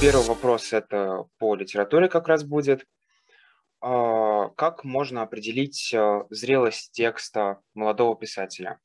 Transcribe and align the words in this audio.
Первый 0.00 0.26
вопрос 0.26 0.72
это 0.72 1.24
по 1.38 1.56
литературе 1.56 2.08
как 2.08 2.28
раз 2.28 2.44
будет. 2.44 2.86
А, 3.80 4.48
как 4.50 4.84
можно 4.84 5.22
определить 5.22 5.92
э, 5.92 6.24
зрелость 6.30 6.92
текста 6.92 7.58
молодого 7.74 8.16
писателя? 8.16 8.78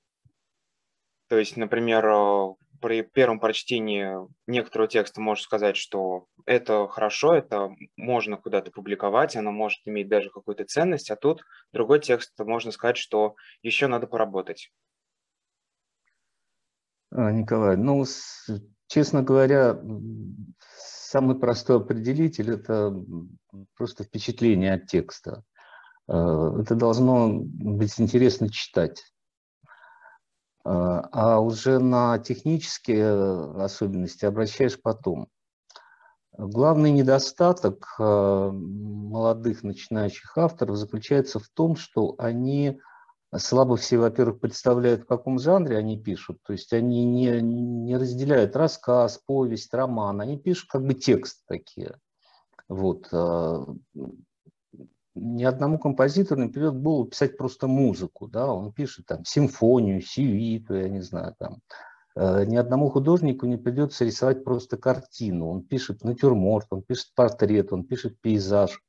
То 1.27 1.37
есть, 1.37 1.55
например, 1.55 2.03
э, 2.07 2.55
при 2.81 3.03
первом 3.03 3.39
прочтении 3.39 4.27
некоторого 4.47 4.87
текста 4.87 5.21
можешь 5.21 5.43
сказать, 5.43 5.77
что 5.77 6.25
это 6.47 6.87
хорошо, 6.87 7.35
это 7.35 7.69
можно 7.95 8.37
куда-то 8.37 8.71
публиковать, 8.71 9.35
оно 9.35 9.51
может 9.51 9.81
иметь 9.85 10.09
даже 10.09 10.31
какую-то 10.31 10.65
ценность, 10.65 11.11
а 11.11 11.15
тут 11.15 11.43
другой 11.73 11.99
текст 11.99 12.33
можно 12.39 12.71
сказать, 12.71 12.97
что 12.97 13.35
еще 13.61 13.85
надо 13.85 14.07
поработать. 14.07 14.71
А, 17.11 17.31
Николай, 17.31 17.77
ну, 17.77 18.03
честно 18.87 19.21
говоря, 19.21 19.79
самый 21.13 21.37
простой 21.37 21.77
определитель– 21.77 22.51
это 22.53 22.91
просто 23.77 24.03
впечатление 24.03 24.73
от 24.73 24.87
текста. 24.87 25.43
Э, 26.07 26.57
это 26.59 26.73
должно 26.73 27.29
быть 27.31 27.93
интересно 27.99 28.49
читать. 28.49 29.03
Э, 30.65 30.71
а 31.11 31.39
уже 31.39 31.77
на 31.77 32.17
технические 32.17 33.63
особенности 33.63 34.25
обращаешь 34.25 34.81
потом. 34.81 35.27
Главный 36.35 36.89
недостаток 36.89 37.85
э, 37.99 38.49
молодых 38.51 39.61
начинающих 39.61 40.35
авторов 40.35 40.77
заключается 40.77 41.37
в 41.37 41.47
том, 41.47 41.75
что 41.75 42.15
они 42.17 42.81
слабо 43.37 43.77
все, 43.77 43.97
во-первых, 43.97 44.39
представляют, 44.39 45.03
в 45.03 45.05
каком 45.05 45.39
жанре 45.39 45.77
они 45.77 45.97
пишут. 45.97 46.39
То 46.43 46.53
есть 46.53 46.73
они 46.73 47.05
не, 47.05 47.41
не 47.41 47.97
разделяют 47.97 48.55
рассказ, 48.55 49.19
повесть, 49.25 49.73
роман. 49.73 50.21
Они 50.21 50.37
пишут 50.37 50.69
как 50.69 50.85
бы 50.85 50.93
текст 50.93 51.41
такие. 51.47 51.97
Вот. 52.67 53.07
А, 53.11 53.65
ни 55.15 55.43
одному 55.43 55.77
композитору 55.79 56.47
в 56.47 56.81
голову 56.81 57.05
писать 57.05 57.37
просто 57.37 57.67
музыку. 57.67 58.27
Да? 58.27 58.51
Он 58.53 58.71
пишет 58.71 59.05
там 59.07 59.25
симфонию, 59.25 60.01
сюиту, 60.01 60.75
я 60.75 60.89
не 60.89 61.01
знаю, 61.01 61.35
там. 61.37 61.59
А, 62.15 62.45
ни 62.45 62.55
одному 62.55 62.89
художнику 62.89 63.45
не 63.45 63.57
придется 63.57 64.05
рисовать 64.05 64.43
просто 64.43 64.77
картину. 64.77 65.49
Он 65.49 65.63
пишет 65.63 66.03
натюрморт, 66.03 66.67
он 66.69 66.83
пишет 66.83 67.13
портрет, 67.15 67.73
он 67.73 67.83
пишет 67.83 68.19
пейзаж 68.21 68.79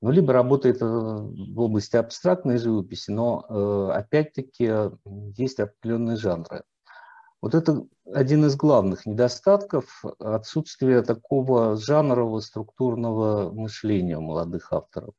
ну, 0.00 0.10
либо 0.10 0.32
работает 0.32 0.80
э, 0.80 0.84
в 0.84 1.60
области 1.60 1.96
абстрактной 1.96 2.58
живописи, 2.58 3.10
но 3.10 3.44
э, 3.48 3.98
опять-таки 3.98 4.90
есть 5.36 5.60
определенные 5.60 6.16
жанры. 6.16 6.62
Вот 7.42 7.54
это 7.54 7.86
один 8.12 8.44
из 8.46 8.56
главных 8.56 9.06
недостатков 9.06 10.04
отсутствия 10.18 11.02
такого 11.02 11.76
жанрового 11.76 12.40
структурного 12.40 13.50
мышления 13.50 14.18
у 14.18 14.22
молодых 14.22 14.72
авторов. 14.72 15.14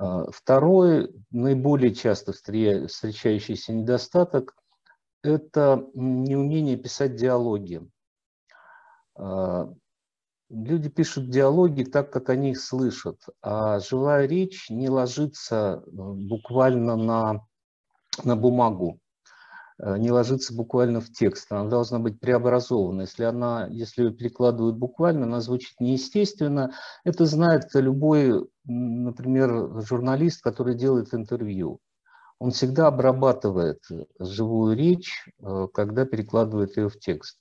Э, 0.00 0.24
второй, 0.32 1.14
наиболее 1.30 1.94
часто 1.94 2.32
встречающийся 2.32 3.72
недостаток– 3.72 4.56
это 5.22 5.86
неумение 5.94 6.76
писать 6.76 7.16
диалоги. 7.16 7.86
Люди 10.54 10.88
пишут 10.88 11.30
диалоги 11.30 11.82
так, 11.82 12.12
как 12.12 12.30
они 12.30 12.52
их 12.52 12.60
слышат, 12.60 13.20
а 13.42 13.80
живая 13.80 14.26
речь 14.26 14.70
не 14.70 14.88
ложится 14.88 15.82
э, 15.84 15.90
буквально 15.90 16.94
на, 16.94 17.44
на 18.22 18.36
бумагу, 18.36 19.00
э, 19.82 19.98
не 19.98 20.12
ложится 20.12 20.54
буквально 20.54 21.00
в 21.00 21.10
текст, 21.10 21.50
она 21.50 21.68
должна 21.68 21.98
быть 21.98 22.20
преобразована. 22.20 23.00
Если, 23.00 23.24
она, 23.24 23.66
если 23.68 24.04
ее 24.04 24.12
перекладывают 24.12 24.76
буквально, 24.76 25.26
она 25.26 25.40
звучит 25.40 25.80
неестественно. 25.80 26.72
Это 27.02 27.26
знает 27.26 27.64
любой, 27.74 28.48
например, 28.64 29.82
журналист, 29.82 30.40
который 30.40 30.76
делает 30.76 31.14
интервью. 31.14 31.80
Он 32.38 32.52
всегда 32.52 32.86
обрабатывает 32.86 33.80
живую 34.20 34.76
речь, 34.76 35.28
э, 35.42 35.66
когда 35.74 36.04
перекладывает 36.04 36.76
ее 36.76 36.88
в 36.88 37.00
текст. 37.00 37.40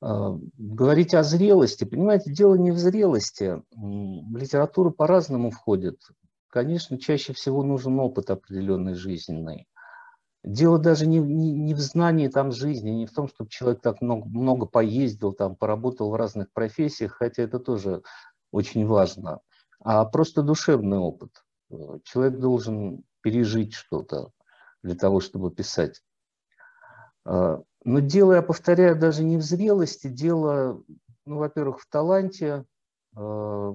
А, 0.00 0.38
говорить 0.56 1.14
о 1.14 1.22
зрелости, 1.22 1.84
понимаете, 1.84 2.32
дело 2.32 2.54
не 2.54 2.70
в 2.70 2.78
зрелости. 2.78 3.62
В 3.72 4.36
литературу 4.36 4.90
по-разному 4.90 5.50
входит. 5.50 6.00
Конечно, 6.48 6.98
чаще 6.98 7.32
всего 7.32 7.62
нужен 7.62 7.98
опыт 7.98 8.30
определенный 8.30 8.94
жизненный. 8.94 9.66
Дело 10.44 10.78
даже 10.78 11.06
не, 11.06 11.18
не, 11.18 11.52
не 11.52 11.74
в 11.74 11.80
знании 11.80 12.28
там 12.28 12.52
жизни, 12.52 12.90
не 12.90 13.06
в 13.06 13.12
том, 13.12 13.28
чтобы 13.28 13.50
человек 13.50 13.82
так 13.82 14.00
много, 14.00 14.26
много 14.26 14.66
поездил, 14.66 15.32
там, 15.32 15.56
поработал 15.56 16.10
в 16.10 16.14
разных 16.14 16.52
профессиях, 16.52 17.12
хотя 17.12 17.42
это 17.42 17.58
тоже 17.58 18.02
очень 18.52 18.86
важно, 18.86 19.40
а 19.80 20.04
просто 20.04 20.42
душевный 20.42 20.98
опыт. 20.98 21.44
Человек 22.04 22.38
должен 22.38 23.02
пережить 23.20 23.74
что-то 23.74 24.30
для 24.82 24.94
того, 24.94 25.20
чтобы 25.20 25.50
писать. 25.50 26.02
А, 27.28 27.60
но 27.84 28.00
дело, 28.00 28.32
я 28.32 28.42
повторяю, 28.42 28.98
даже 28.98 29.22
не 29.22 29.36
в 29.36 29.42
зрелости, 29.42 30.08
дело, 30.08 30.82
ну, 31.26 31.38
во-первых, 31.38 31.80
в 31.80 31.88
таланте 31.88 32.64
э, 33.16 33.72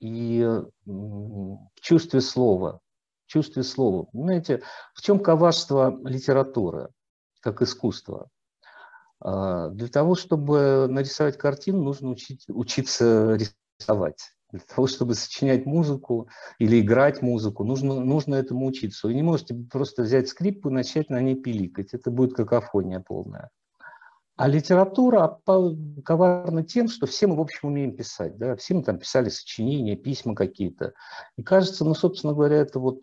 и 0.00 0.62
в 0.84 1.80
чувстве 1.80 2.20
слова. 2.20 2.80
В 3.26 3.30
чувстве 3.30 3.62
слова. 3.62 4.04
Понимаете, 4.12 4.62
в 4.94 5.02
чем 5.02 5.20
коварство 5.20 5.96
литературы, 6.02 6.88
как 7.40 7.62
искусства? 7.62 8.28
Э, 9.24 9.70
для 9.72 9.88
того, 9.88 10.16
чтобы 10.16 10.88
нарисовать 10.88 11.38
картину, 11.38 11.84
нужно 11.84 12.10
учить, 12.10 12.46
учиться 12.48 13.38
рисовать. 13.78 14.34
Для 14.50 14.60
того, 14.60 14.86
чтобы 14.86 15.14
сочинять 15.14 15.66
музыку 15.66 16.28
или 16.58 16.80
играть 16.80 17.20
музыку, 17.20 17.64
нужно, 17.64 18.00
нужно 18.00 18.34
этому 18.34 18.66
учиться. 18.66 19.06
Вы 19.06 19.14
не 19.14 19.22
можете 19.22 19.54
просто 19.54 20.02
взять 20.02 20.28
скрипку 20.28 20.70
и 20.70 20.72
начать 20.72 21.10
на 21.10 21.20
ней 21.20 21.34
пиликать. 21.34 21.92
Это 21.92 22.10
будет 22.10 22.34
какофония 22.34 23.00
полная. 23.00 23.50
А 24.38 24.46
литература 24.46 25.40
коварна 26.04 26.62
тем, 26.62 26.86
что 26.88 27.06
все 27.06 27.26
мы, 27.26 27.34
в 27.34 27.40
общем, 27.40 27.68
умеем 27.68 27.96
писать. 27.96 28.38
Да? 28.38 28.54
Все 28.54 28.74
мы 28.74 28.84
там 28.84 28.98
писали 29.00 29.30
сочинения, 29.30 29.96
письма 29.96 30.36
какие-то. 30.36 30.94
И 31.36 31.42
кажется, 31.42 31.84
ну, 31.84 31.92
собственно 31.94 32.34
говоря, 32.34 32.58
это 32.58 32.78
вот 32.78 33.02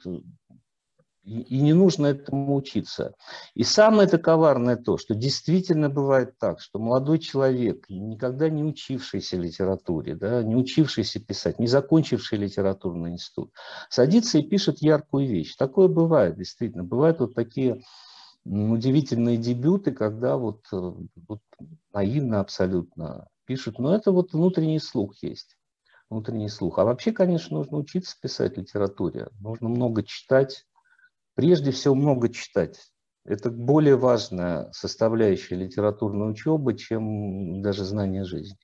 и, 1.25 1.59
не 1.59 1.73
нужно 1.73 2.07
этому 2.07 2.55
учиться. 2.55 3.15
И 3.55 3.63
самое 3.63 4.07
это 4.07 4.17
коварное 4.19 4.75
то, 4.75 4.97
что 4.97 5.15
действительно 5.15 5.89
бывает 5.89 6.37
так, 6.37 6.61
что 6.61 6.79
молодой 6.79 7.19
человек, 7.19 7.85
никогда 7.89 8.49
не 8.49 8.63
учившийся 8.63 9.37
литературе, 9.37 10.15
да, 10.15 10.43
не 10.43 10.55
учившийся 10.55 11.19
писать, 11.19 11.59
не 11.59 11.67
закончивший 11.67 12.37
литературный 12.37 13.11
институт, 13.11 13.51
садится 13.89 14.37
и 14.37 14.43
пишет 14.43 14.81
яркую 14.81 15.27
вещь. 15.27 15.55
Такое 15.55 15.87
бывает, 15.87 16.37
действительно. 16.37 16.83
Бывают 16.83 17.19
вот 17.19 17.33
такие 17.33 17.81
удивительные 18.45 19.37
дебюты, 19.37 19.91
когда 19.91 20.37
вот, 20.37 20.61
э, 20.71 20.93
вот 21.27 21.41
наивно 21.91 22.39
абсолютно 22.39 23.27
пишут. 23.45 23.79
Но 23.79 23.95
это 23.95 24.11
вот 24.11 24.33
внутренний 24.33 24.79
слух 24.79 25.15
есть. 25.23 25.57
Внутренний 26.11 26.49
слух. 26.49 26.77
А 26.77 26.85
вообще, 26.85 27.11
конечно, 27.11 27.57
нужно 27.57 27.77
учиться 27.77 28.15
писать 28.21 28.57
литературе. 28.57 29.29
Нужно 29.39 29.69
много 29.69 30.03
читать, 30.03 30.65
Прежде 31.35 31.71
всего, 31.71 31.95
много 31.95 32.29
читать. 32.29 32.79
Это 33.25 33.49
более 33.49 33.97
важная 33.97 34.71
составляющая 34.71 35.55
литературной 35.55 36.31
учебы, 36.31 36.77
чем 36.77 37.61
даже 37.61 37.83
знание 37.83 38.23
жизни. 38.23 38.57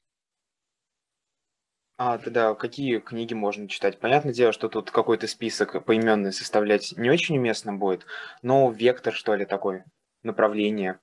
А 1.97 2.17
тогда 2.17 2.55
какие 2.55 2.99
книги 2.99 3.33
можно 3.33 3.67
читать? 3.67 3.99
Понятное 3.99 4.33
дело, 4.33 4.51
что 4.53 4.69
тут 4.69 4.89
какой-то 4.89 5.27
список 5.27 5.83
поименный 5.85 6.33
составлять 6.33 6.93
не 6.97 7.09
очень 7.09 7.37
уместно 7.37 7.73
будет, 7.73 8.05
но 8.41 8.71
вектор, 8.71 9.13
что 9.13 9.35
ли, 9.35 9.45
такой, 9.45 9.83
направление. 10.23 10.99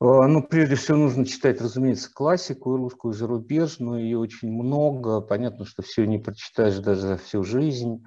А, 0.00 0.28
ну, 0.28 0.44
прежде 0.44 0.76
всего, 0.76 0.98
нужно 0.98 1.26
читать, 1.26 1.60
разумеется, 1.60 2.12
классику 2.12 2.76
русскую, 2.76 3.14
зарубежную, 3.14 4.04
ее 4.04 4.18
очень 4.18 4.52
много. 4.52 5.20
Понятно, 5.20 5.64
что 5.64 5.82
все 5.82 6.04
не 6.04 6.18
прочитаешь 6.18 6.78
даже 6.78 7.16
всю 7.16 7.42
жизнь. 7.42 8.04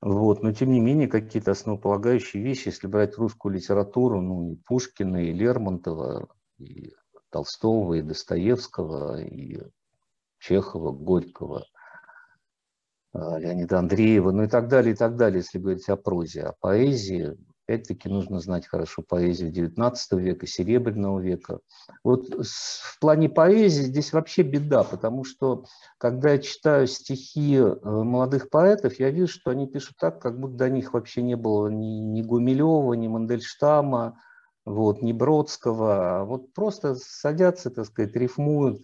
Вот. 0.00 0.42
Но 0.42 0.52
тем 0.52 0.70
не 0.70 0.80
менее 0.80 1.08
какие-то 1.08 1.50
основополагающие 1.50 2.42
вещи, 2.42 2.68
если 2.68 2.86
брать 2.86 3.18
русскую 3.18 3.54
литературу, 3.54 4.20
ну 4.20 4.52
и 4.52 4.56
Пушкина, 4.56 5.24
и 5.24 5.32
Лермонтова, 5.32 6.28
и 6.58 6.92
Толстого, 7.30 7.94
и 7.94 8.02
Достоевского, 8.02 9.20
и 9.20 9.60
Чехова, 10.38 10.92
Горького, 10.92 11.64
а, 13.12 13.38
Леонида 13.38 13.80
Андреева, 13.80 14.30
ну 14.30 14.44
и 14.44 14.48
так 14.48 14.68
далее, 14.68 14.94
и 14.94 14.96
так 14.96 15.16
далее, 15.16 15.38
если 15.38 15.58
говорить 15.58 15.88
о 15.88 15.96
прозе, 15.96 16.42
о 16.42 16.52
поэзии, 16.52 17.36
Опять-таки 17.68 18.08
нужно 18.08 18.40
знать 18.40 18.66
хорошо 18.66 19.02
поэзию 19.02 19.52
XIX 19.52 19.94
века, 20.12 20.46
Серебряного 20.46 21.20
века. 21.20 21.58
Вот 22.02 22.26
в 22.30 22.98
плане 22.98 23.28
поэзии 23.28 23.82
здесь 23.82 24.14
вообще 24.14 24.40
беда, 24.40 24.84
потому 24.84 25.24
что 25.24 25.66
когда 25.98 26.30
я 26.30 26.38
читаю 26.38 26.86
стихи 26.86 27.56
э, 27.56 27.76
молодых 27.84 28.48
поэтов, 28.48 28.98
я 28.98 29.10
вижу, 29.10 29.28
что 29.28 29.50
они 29.50 29.66
пишут 29.66 29.96
так, 29.98 30.18
как 30.18 30.40
будто 30.40 30.54
до 30.54 30.70
них 30.70 30.94
вообще 30.94 31.20
не 31.20 31.34
было 31.34 31.68
ни, 31.68 32.00
ни 32.00 32.22
Гумилева, 32.22 32.94
ни 32.94 33.06
Мандельштама, 33.06 34.18
вот, 34.64 35.02
ни 35.02 35.12
Бродского. 35.12 36.20
А 36.20 36.24
вот 36.24 36.54
просто 36.54 36.94
садятся, 36.94 37.68
так 37.70 37.84
сказать, 37.84 38.16
рифмуют. 38.16 38.80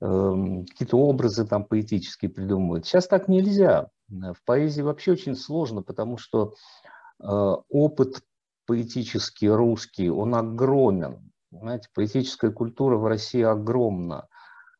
эм, 0.00 0.66
какие-то 0.66 0.98
образы 0.98 1.46
там 1.46 1.64
поэтические 1.64 2.30
придумывать. 2.30 2.86
Сейчас 2.86 3.08
так 3.08 3.26
нельзя. 3.26 3.88
В 4.08 4.36
поэзии 4.44 4.82
вообще 4.82 5.12
очень 5.12 5.34
сложно, 5.34 5.82
потому 5.82 6.16
что 6.18 6.52
э, 6.84 6.88
опыт 7.20 8.22
поэтический 8.66 9.48
русский, 9.48 10.10
он 10.10 10.34
огромен. 10.34 11.30
Знаете, 11.50 11.88
поэтическая 11.94 12.50
культура 12.50 12.96
в 12.96 13.06
России 13.06 13.42
огромна. 13.42 14.28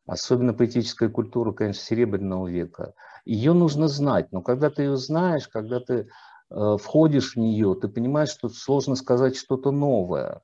Особенно 0.07 0.53
поэтическая 0.53 1.09
культура, 1.09 1.51
конечно, 1.51 1.81
Серебряного 1.81 2.47
века. 2.47 2.93
Ее 3.25 3.53
нужно 3.53 3.87
знать, 3.87 4.31
но 4.31 4.41
когда 4.41 4.69
ты 4.69 4.83
ее 4.83 4.97
знаешь, 4.97 5.47
когда 5.47 5.79
ты 5.79 6.07
э, 6.51 6.77
входишь 6.79 7.33
в 7.33 7.37
нее, 7.37 7.75
ты 7.81 7.87
понимаешь, 7.87 8.29
что 8.29 8.49
сложно 8.49 8.95
сказать 8.95 9.35
что-то 9.35 9.71
новое. 9.71 10.41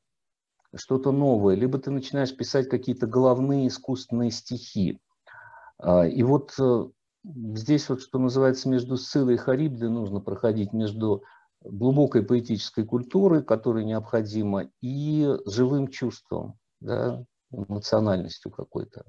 Что-то 0.74 1.12
новое. 1.12 1.56
Либо 1.56 1.78
ты 1.78 1.92
начинаешь 1.92 2.36
писать 2.36 2.70
какие-то 2.70 3.06
головные 3.06 3.68
искусственные 3.68 4.32
стихи. 4.32 5.00
Э, 5.84 6.10
и 6.10 6.24
вот 6.24 6.56
э, 6.60 6.86
здесь 7.24 7.88
вот, 7.90 8.02
что 8.02 8.18
называется, 8.18 8.68
между 8.68 8.98
Сцилой 8.98 9.36
и 9.36 9.38
Харибдой 9.38 9.90
нужно 9.90 10.22
проходить, 10.22 10.74
между 10.74 11.24
глубокой 11.64 12.24
поэтической 12.24 12.86
культурой, 12.86 13.44
которая 13.44 13.84
необходима, 13.84 14.70
и 14.82 15.38
живым 15.46 15.88
чувством, 15.88 16.58
да, 16.80 17.24
эмоциональностью 17.52 18.52
какой-то. 18.52 19.04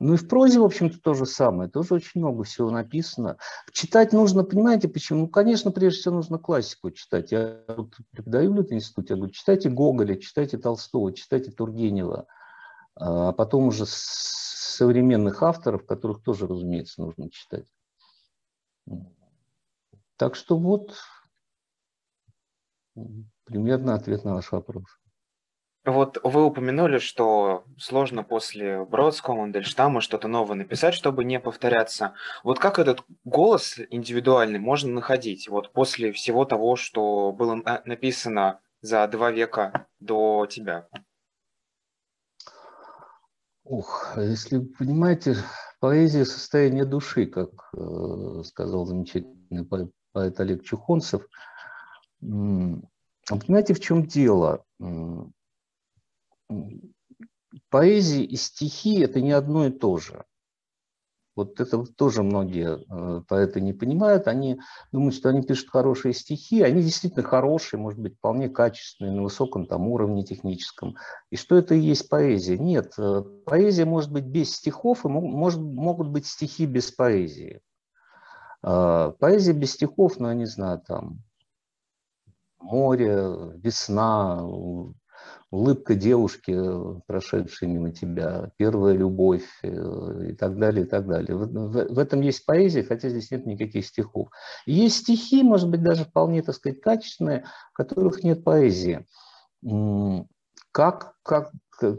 Ну 0.00 0.14
и 0.14 0.16
в 0.16 0.28
прозе, 0.28 0.60
в 0.60 0.64
общем-то, 0.64 1.00
то 1.00 1.14
же 1.14 1.26
самое. 1.26 1.68
Тоже 1.68 1.94
очень 1.94 2.20
много 2.20 2.44
всего 2.44 2.70
написано. 2.70 3.36
Читать 3.72 4.12
нужно, 4.12 4.44
понимаете, 4.44 4.88
почему? 4.88 5.22
Ну, 5.22 5.28
конечно, 5.28 5.72
прежде 5.72 6.00
всего 6.00 6.14
нужно 6.14 6.38
классику 6.38 6.92
читать. 6.92 7.32
Я 7.32 7.64
вот 7.66 7.94
преподаю 8.12 8.52
в 8.52 8.56
Литинституте, 8.56 9.14
я 9.14 9.16
говорю, 9.16 9.32
читайте 9.32 9.70
Гоголя, 9.70 10.16
читайте 10.16 10.56
Толстого, 10.56 11.12
читайте 11.12 11.50
Тургенева. 11.50 12.28
А 12.94 13.32
потом 13.32 13.66
уже 13.66 13.86
современных 13.86 15.42
авторов, 15.42 15.84
которых 15.84 16.22
тоже, 16.22 16.46
разумеется, 16.46 17.00
нужно 17.00 17.28
читать. 17.30 17.66
Так 20.16 20.36
что 20.36 20.56
вот 20.56 20.94
примерно 23.44 23.94
ответ 23.94 24.24
на 24.24 24.34
ваш 24.34 24.52
вопрос. 24.52 24.84
Вот 25.84 26.18
вы 26.22 26.44
упомянули, 26.44 26.98
что 26.98 27.64
сложно 27.78 28.22
после 28.22 28.84
Бродского, 28.84 29.36
Мандельштама 29.36 30.02
что-то 30.02 30.28
новое 30.28 30.56
написать, 30.56 30.92
чтобы 30.92 31.24
не 31.24 31.40
повторяться. 31.40 32.14
Вот 32.44 32.58
как 32.58 32.78
этот 32.78 33.02
голос 33.24 33.80
индивидуальный 33.88 34.58
можно 34.58 34.92
находить 34.92 35.48
вот 35.48 35.72
после 35.72 36.12
всего 36.12 36.44
того, 36.44 36.76
что 36.76 37.32
было 37.32 37.54
написано 37.86 38.60
за 38.82 39.06
два 39.08 39.30
века 39.30 39.86
до 39.98 40.46
тебя? 40.46 40.88
Ух, 43.64 44.14
если 44.16 44.58
вы 44.58 44.66
понимаете, 44.66 45.36
поэзия– 45.80 46.24
состояние 46.26 46.84
души, 46.84 47.26
как 47.26 47.50
э, 47.74 48.42
сказал 48.44 48.84
замечательный 48.86 49.64
поэт 50.12 50.40
Олег 50.40 50.64
Чухонцев. 50.64 51.22
Понимаете, 52.20 53.74
в 53.74 53.80
чем 53.80 54.06
дело? 54.06 54.64
Поэзия 57.70 58.24
и 58.24 58.36
стихи– 58.36 59.00
это 59.00 59.20
не 59.20 59.32
одно 59.32 59.66
и 59.66 59.70
то 59.70 59.98
же. 59.98 60.24
Вот 61.38 61.60
это 61.60 61.84
тоже 61.84 62.24
многие 62.24 62.80
э, 62.80 63.22
поэты 63.28 63.60
не 63.60 63.72
понимают. 63.72 64.26
Они 64.26 64.60
думают, 64.90 65.14
что 65.14 65.28
они 65.28 65.42
пишут 65.42 65.70
хорошие 65.70 66.12
стихи. 66.12 66.62
Они 66.62 66.82
действительно 66.82 67.22
хорошие, 67.22 67.78
может 67.78 68.00
быть, 68.00 68.16
вполне 68.16 68.48
качественные, 68.48 69.14
на 69.14 69.22
высоком 69.22 69.66
там 69.66 69.86
уровне 69.86 70.24
техническом. 70.24 70.96
И 71.30 71.36
что 71.36 71.56
это 71.56 71.76
и 71.76 71.80
есть 71.80 72.08
поэзия? 72.08 72.58
Нет, 72.58 72.94
э, 72.98 73.22
поэзия 73.44 73.84
может 73.84 74.10
быть 74.10 74.24
без 74.24 74.56
стихов, 74.56 75.04
и 75.04 75.08
может, 75.08 75.60
могут 75.60 76.08
быть 76.08 76.26
стихи 76.26 76.66
без 76.66 76.90
поэзии. 76.90 77.60
А, 78.62 79.12
поэзия 79.12 79.52
без 79.52 79.74
стихов, 79.74 80.18
ну, 80.18 80.28
я 80.28 80.34
не 80.34 80.46
знаю, 80.46 80.80
там, 80.80 81.22
море, 82.60 83.16
весна, 83.62 84.42
улыбка 85.50 85.94
девушки, 85.94 86.54
прошедшей 87.06 87.68
мимо 87.68 87.90
тебя, 87.90 88.50
первая 88.56 88.94
любовь 88.94 89.46
э, 89.62 90.28
и 90.30 90.32
так 90.34 90.58
далее, 90.58 90.84
и 90.84 90.88
так 90.88 91.06
далее. 91.06 91.36
В, 91.36 91.46
в, 91.46 91.94
в 91.94 91.98
этом 91.98 92.20
есть 92.20 92.44
поэзия, 92.44 92.82
хотя 92.82 93.08
здесь 93.08 93.30
нет 93.30 93.46
никаких 93.46 93.86
стихов. 93.86 94.28
есть 94.66 94.98
стихи, 94.98 95.42
может 95.42 95.70
быть, 95.70 95.82
даже 95.82 96.04
вполне, 96.04 96.42
так 96.42 96.54
сказать, 96.54 96.80
качественные, 96.80 97.44
в 97.72 97.76
которых 97.76 98.22
нет 98.22 98.44
поэзии. 98.44 99.06
Как, 100.70 101.14
как, 101.22 101.50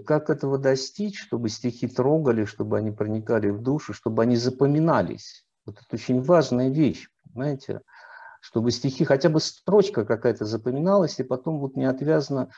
как 0.06 0.30
этого 0.30 0.58
достичь, 0.58 1.20
чтобы 1.20 1.50
стихи 1.50 1.88
трогали, 1.88 2.46
чтобы 2.46 2.78
они 2.78 2.92
проникали 2.92 3.50
в 3.50 3.62
душу, 3.62 3.94
чтобы 3.94 4.24
они 4.24 4.36
запоминались? 4.36 5.46
Вот 5.66 5.78
это 5.78 5.96
очень 5.96 6.22
важная 6.22 6.70
вещь, 6.70 7.10
понимаете? 7.24 7.82
Чтобы 8.40 8.72
стихи, 8.72 9.04
хотя 9.04 9.30
бы 9.30 9.40
строчка 9.40 10.06
какая-то 10.06 10.46
запоминалась, 10.46 11.20
и 11.20 11.24
потом 11.24 11.60
вот 11.60 11.76
неотвязно 11.76 12.50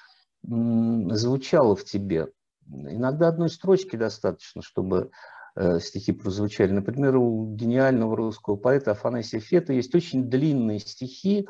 звучало 0.44 1.76
в 1.76 1.84
тебе. 1.84 2.28
Иногда 2.68 3.28
одной 3.28 3.50
строчки 3.50 3.96
достаточно, 3.96 4.62
чтобы 4.62 5.12
э, 5.56 5.80
стихи 5.80 6.14
прозвучали. 6.14 6.72
Например, 6.72 7.18
у 7.18 7.54
гениального 7.56 8.16
русского 8.16 8.56
поэта 8.56 8.92
Афанасия 8.92 9.40
Фета 9.40 9.74
есть 9.74 9.94
очень 9.94 10.30
длинные 10.30 10.80
стихи, 10.80 11.48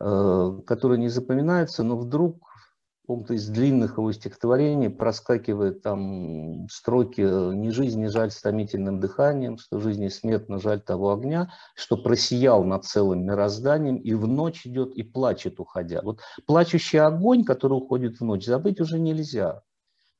э, 0.00 0.60
которые 0.66 0.98
не 0.98 1.08
запоминаются, 1.08 1.82
но 1.82 1.96
вдруг 1.96 2.45
каком-то 3.06 3.34
из 3.34 3.46
длинных 3.48 3.98
его 3.98 4.10
стихотворений 4.10 4.90
проскакивает 4.90 5.80
там 5.80 6.68
строки 6.68 7.20
«Ни 7.20 7.68
жизнь, 7.70 8.00
не 8.00 8.08
жаль 8.08 8.32
с 8.32 8.42
томительным 8.42 8.98
дыханием, 8.98 9.58
что 9.58 9.78
жизнь 9.78 10.02
и 10.02 10.10
смерть, 10.10 10.48
но 10.48 10.58
жаль 10.58 10.80
того 10.80 11.12
огня, 11.12 11.52
что 11.76 11.96
просиял 11.96 12.64
над 12.64 12.84
целым 12.84 13.24
мирозданием, 13.24 13.98
и 13.98 14.12
в 14.14 14.26
ночь 14.26 14.66
идет 14.66 14.92
и 14.96 15.04
плачет, 15.04 15.60
уходя». 15.60 16.02
Вот 16.02 16.20
плачущий 16.46 16.98
огонь, 16.98 17.44
который 17.44 17.74
уходит 17.74 18.18
в 18.18 18.24
ночь, 18.24 18.44
забыть 18.44 18.80
уже 18.80 18.98
нельзя. 18.98 19.62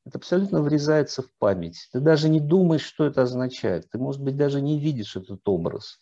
Это 0.05 0.19
абсолютно 0.19 0.63
врезается 0.63 1.23
в 1.23 1.33
память. 1.41 1.89
Ты 1.93 1.99
даже 1.99 2.29
не 2.29 2.39
думаешь, 2.39 2.85
что 2.85 3.05
это 3.05 3.23
означает. 3.23 3.91
Ты, 3.91 3.99
может 3.99 4.23
быть, 4.23 4.37
даже 4.37 4.61
не 4.61 4.79
видишь 4.79 5.17
этот 5.17 5.41
образ. 5.49 5.99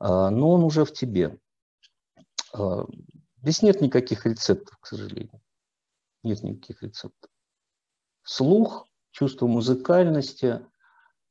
А, 0.00 0.28
но 0.28 0.50
он 0.50 0.64
уже 0.64 0.84
в 0.84 0.92
тебе. 0.92 1.38
А, 2.52 2.84
здесь 3.40 3.62
нет 3.62 3.80
никаких 3.80 4.26
рецептов, 4.26 4.76
к 4.82 4.86
сожалению. 4.86 5.40
Нет 6.28 6.42
никаких 6.42 6.82
рецептов. 6.82 7.30
Слух, 8.22 8.86
чувство 9.12 9.46
музыкальности, 9.46 10.60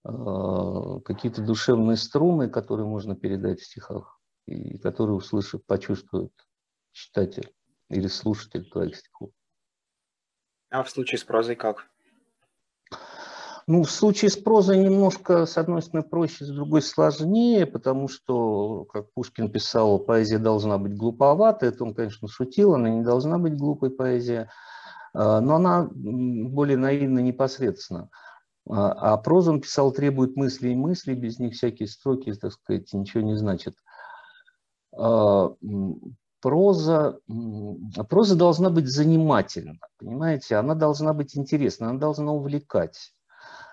э, 0.03 0.99
какие-то 1.05 1.43
душевные 1.43 1.97
струны, 1.97 2.49
которые 2.49 2.87
можно 2.87 3.15
передать 3.15 3.59
в 3.59 3.65
стихах, 3.65 4.19
и 4.47 4.79
которые 4.79 5.15
услышит, 5.17 5.67
почувствует 5.67 6.31
читатель 6.93 7.53
или 7.89 8.07
слушатель 8.07 8.67
твоих 8.67 8.95
стихов. 8.95 9.29
А 10.71 10.81
в 10.81 10.89
случае 10.89 11.19
с 11.19 11.23
прозой 11.23 11.55
как? 11.55 11.85
Ну, 13.67 13.83
в 13.83 13.91
случае 13.91 14.31
с 14.31 14.37
прозой 14.37 14.79
немножко, 14.79 15.45
с 15.45 15.59
одной 15.59 15.83
стороны, 15.83 16.09
проще, 16.09 16.43
с 16.43 16.49
другой 16.49 16.81
сложнее, 16.81 17.67
потому 17.67 18.07
что, 18.07 18.85
как 18.85 19.13
Пушкин 19.13 19.51
писал, 19.51 19.99
поэзия 19.99 20.39
должна 20.39 20.79
быть 20.79 20.97
глуповатой. 20.97 21.69
Это 21.69 21.83
он, 21.83 21.93
конечно, 21.93 22.27
шутил, 22.27 22.73
она 22.73 22.89
не 22.89 23.03
должна 23.03 23.37
быть 23.37 23.55
глупой 23.57 23.91
поэзия. 23.91 24.49
А, 25.17 25.41
но 25.41 25.55
она 25.55 25.89
более 25.91 26.77
наивна 26.77 27.19
непосредственно. 27.19 28.09
А, 28.69 29.13
а 29.13 29.17
прозу 29.17 29.51
он 29.53 29.61
писал 29.61 29.91
требует 29.91 30.35
мысли 30.35 30.69
и 30.69 30.75
мысли, 30.75 31.15
без 31.15 31.39
них 31.39 31.53
всякие 31.53 31.87
строки, 31.87 32.31
так 32.33 32.53
сказать, 32.53 32.93
ничего 32.93 33.23
не 33.23 33.35
значат. 33.35 33.73
А, 34.95 35.55
проза, 36.39 37.19
проза 38.09 38.35
должна 38.35 38.69
быть 38.69 38.87
занимательна, 38.87 39.79
понимаете? 39.97 40.55
Она 40.55 40.75
должна 40.75 41.13
быть 41.13 41.35
интересна, 41.35 41.89
она 41.89 41.99
должна 41.99 42.31
увлекать. 42.31 43.13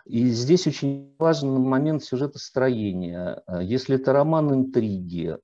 И 0.07 0.29
здесь 0.29 0.67
очень 0.67 1.15
важен 1.19 1.61
момент 1.61 2.05
сюжетостроения. 2.05 3.43
Если 3.61 3.97
это 3.97 4.13
роман 4.13 4.53
интриги, 4.53 5.39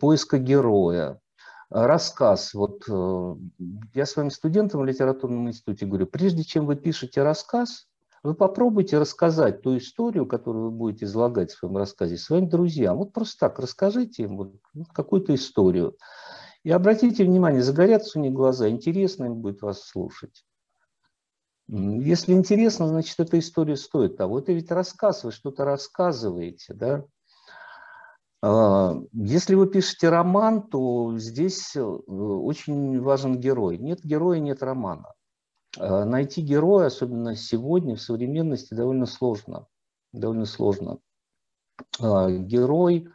поиска 0.00 0.38
героя, 0.38 1.20
рассказ. 1.70 2.54
Вот 2.54 2.84
э, 2.88 3.34
я 3.94 4.06
своим 4.06 4.30
студентам 4.30 4.80
в 4.80 4.84
литературном 4.84 5.48
институте 5.48 5.86
говорю, 5.86 6.06
прежде 6.06 6.44
чем 6.44 6.66
вы 6.66 6.76
пишете 6.76 7.22
рассказ, 7.22 7.86
вы 8.22 8.34
попробуйте 8.34 8.98
рассказать 8.98 9.62
ту 9.62 9.76
историю, 9.76 10.26
которую 10.26 10.66
вы 10.66 10.70
будете 10.70 11.04
излагать 11.04 11.52
в 11.52 11.58
своем 11.58 11.76
рассказе 11.76 12.16
своим 12.16 12.48
друзьям. 12.48 12.96
Вот 12.98 13.12
просто 13.12 13.48
так 13.48 13.58
расскажите 13.58 14.24
им 14.24 14.36
вот, 14.36 14.54
какую-то 14.92 15.34
историю. 15.34 15.96
И 16.64 16.70
обратите 16.70 17.24
внимание, 17.24 17.62
загорятся 17.62 18.18
у 18.18 18.22
них 18.22 18.32
глаза, 18.32 18.68
интересно 18.68 19.26
им 19.26 19.36
будет 19.36 19.62
вас 19.62 19.82
слушать. 19.84 20.44
Если 21.68 22.32
интересно, 22.32 22.88
значит, 22.88 23.18
эта 23.18 23.38
история 23.38 23.76
стоит 23.76 24.16
того. 24.16 24.38
Это 24.38 24.52
ведь 24.52 24.70
рассказ, 24.70 25.24
вы 25.24 25.32
что-то 25.32 25.64
рассказываете, 25.64 26.74
да? 26.74 27.04
А, 28.42 28.94
если 29.12 29.54
вы 29.54 29.66
пишете 29.68 30.08
роман, 30.08 30.62
то 30.68 31.16
здесь 31.18 31.74
э, 31.76 31.80
очень 31.82 33.00
важен 33.00 33.38
герой. 33.38 33.78
Нет 33.78 34.00
героя, 34.02 34.38
нет 34.38 34.62
романа. 34.62 35.12
найти 35.78 36.40
героя, 36.40 36.86
особенно 36.86 37.36
сегодня, 37.36 37.96
в 37.96 38.00
современности, 38.00 38.74
довольно 38.74 39.06
сложно. 39.06 39.66
Довольно 40.12 40.46
сложно. 40.46 40.98
Герой, 42.00 43.08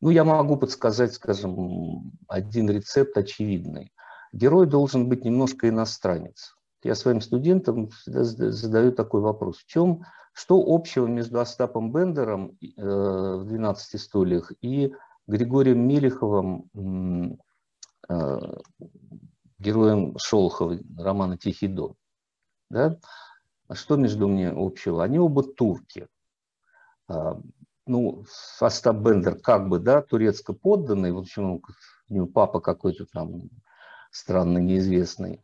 ну, 0.00 0.10
я 0.10 0.22
могу 0.22 0.56
подсказать, 0.56 1.14
скажем, 1.14 2.12
один 2.28 2.70
рецепт 2.70 3.16
очевидный. 3.16 3.90
Герой 4.32 4.66
должен 4.66 5.08
быть 5.08 5.24
немножко 5.24 5.68
иностранец. 5.68 6.54
Я 6.82 6.94
своим 6.94 7.22
студентам 7.22 7.88
задаю 8.04 8.92
такой 8.92 9.22
вопрос. 9.22 9.58
В 9.58 9.66
чем, 9.66 10.04
что 10.34 10.62
общего 10.66 11.06
между 11.06 11.40
Остапом 11.40 11.92
Бендером 11.92 12.58
э, 12.60 12.66
в 12.76 13.46
«12 13.46 13.76
стульях» 13.98 14.52
и 14.60 14.92
Григорием 15.26 15.86
Мелеховым, 15.88 17.38
э, 18.08 18.38
героем 19.58 20.18
Шолохова, 20.18 20.78
романа 20.98 21.38
«Тихий 21.38 21.68
дон». 21.68 21.94
Да? 22.68 22.98
А 23.68 23.74
что 23.74 23.96
между 23.96 24.28
ними 24.28 24.52
общего? 24.54 25.04
Они 25.04 25.18
оба 25.18 25.44
турки. 25.44 26.08
А, 27.08 27.40
ну, 27.86 28.24
Остап 28.60 28.96
Бендер 28.96 29.36
как 29.36 29.68
бы, 29.68 29.78
да, 29.78 30.02
турецко 30.02 30.52
подданный, 30.52 31.12
в 31.12 31.18
общем, 31.18 31.52
у 31.52 31.62
него 32.08 32.26
папа 32.26 32.60
какой-то 32.60 33.06
там 33.06 33.48
странно 34.10 34.58
неизвестный. 34.58 35.40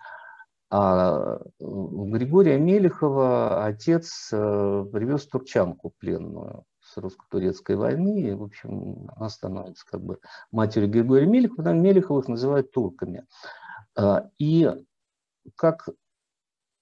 А 0.70 1.40
Григория 1.58 2.56
Мелехова 2.56 3.64
отец 3.64 4.30
э, 4.32 4.84
привез 4.92 5.26
турчанку 5.26 5.92
пленную 5.98 6.64
с 6.80 6.96
русско-турецкой 6.96 7.74
войны. 7.74 8.20
И, 8.20 8.32
в 8.34 8.44
общем, 8.44 9.10
она 9.16 9.28
становится 9.28 9.84
как 9.84 10.00
бы 10.00 10.18
матерью 10.52 10.88
Григория 10.88 11.26
Мелехова. 11.26 11.64
Там 11.64 11.82
Мелеховых 11.82 12.28
называют 12.28 12.70
турками. 12.70 13.26
А, 13.96 14.30
и 14.38 14.70
как 15.56 15.88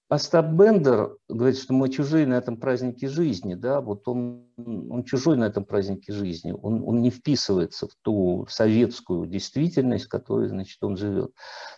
Остап 0.08 0.52
Бендер 0.52 1.18
говорит, 1.28 1.58
что 1.58 1.74
мы 1.74 1.90
чужие 1.90 2.26
на 2.26 2.34
этом 2.34 2.56
празднике 2.56 3.08
жизни, 3.08 3.54
да, 3.54 3.82
вот 3.82 4.08
он, 4.08 4.46
он 4.56 5.04
чужой 5.04 5.36
на 5.36 5.44
этом 5.44 5.66
празднике 5.66 6.14
жизни, 6.14 6.50
он, 6.50 6.82
он 6.86 7.02
не 7.02 7.10
вписывается 7.10 7.88
в 7.88 7.90
ту 8.00 8.46
советскую 8.48 9.26
действительность, 9.26 10.06
в 10.06 10.08
которой, 10.08 10.48
значит, 10.48 10.82
он 10.82 10.96
живет. 10.96 11.32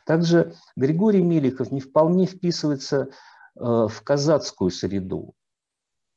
Также 0.06 0.54
Григорий 0.76 1.22
Меликов 1.22 1.72
не 1.72 1.80
вполне 1.80 2.26
вписывается 2.26 3.08
э, 3.08 3.08
в 3.56 4.00
казацкую 4.04 4.70
среду, 4.70 5.34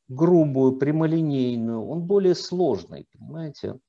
грубую, 0.06 0.76
прямолинейную, 0.76 1.84
он 1.84 2.02
более 2.02 2.36
сложный, 2.36 3.08
понимаете. 3.12 3.80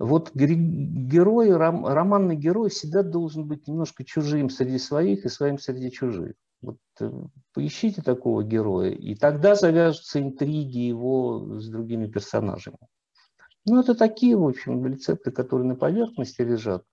Вот 0.00 0.32
герой, 0.34 1.56
романный 1.56 2.34
герой 2.34 2.70
всегда 2.70 3.04
должен 3.04 3.46
быть 3.46 3.68
немножко 3.68 4.04
чужим 4.04 4.50
среди 4.50 4.78
своих 4.78 5.24
и 5.24 5.28
своим 5.28 5.58
среди 5.58 5.92
чужих. 5.92 6.34
Вот 6.60 6.78
э, 7.00 7.10
поищите 7.54 8.02
такого 8.02 8.42
героя, 8.42 8.90
и 8.90 9.14
тогда 9.14 9.54
завяжутся 9.54 10.20
интриги 10.20 10.78
его 10.78 11.58
с 11.60 11.68
другими 11.68 12.06
персонажами. 12.06 12.78
Ну, 13.64 13.80
это 13.80 13.94
такие, 13.94 14.36
в 14.36 14.46
общем, 14.46 14.84
рецепты, 14.86 15.30
которые 15.30 15.68
на 15.68 15.76
поверхности 15.76 16.40
лежат. 16.42 16.84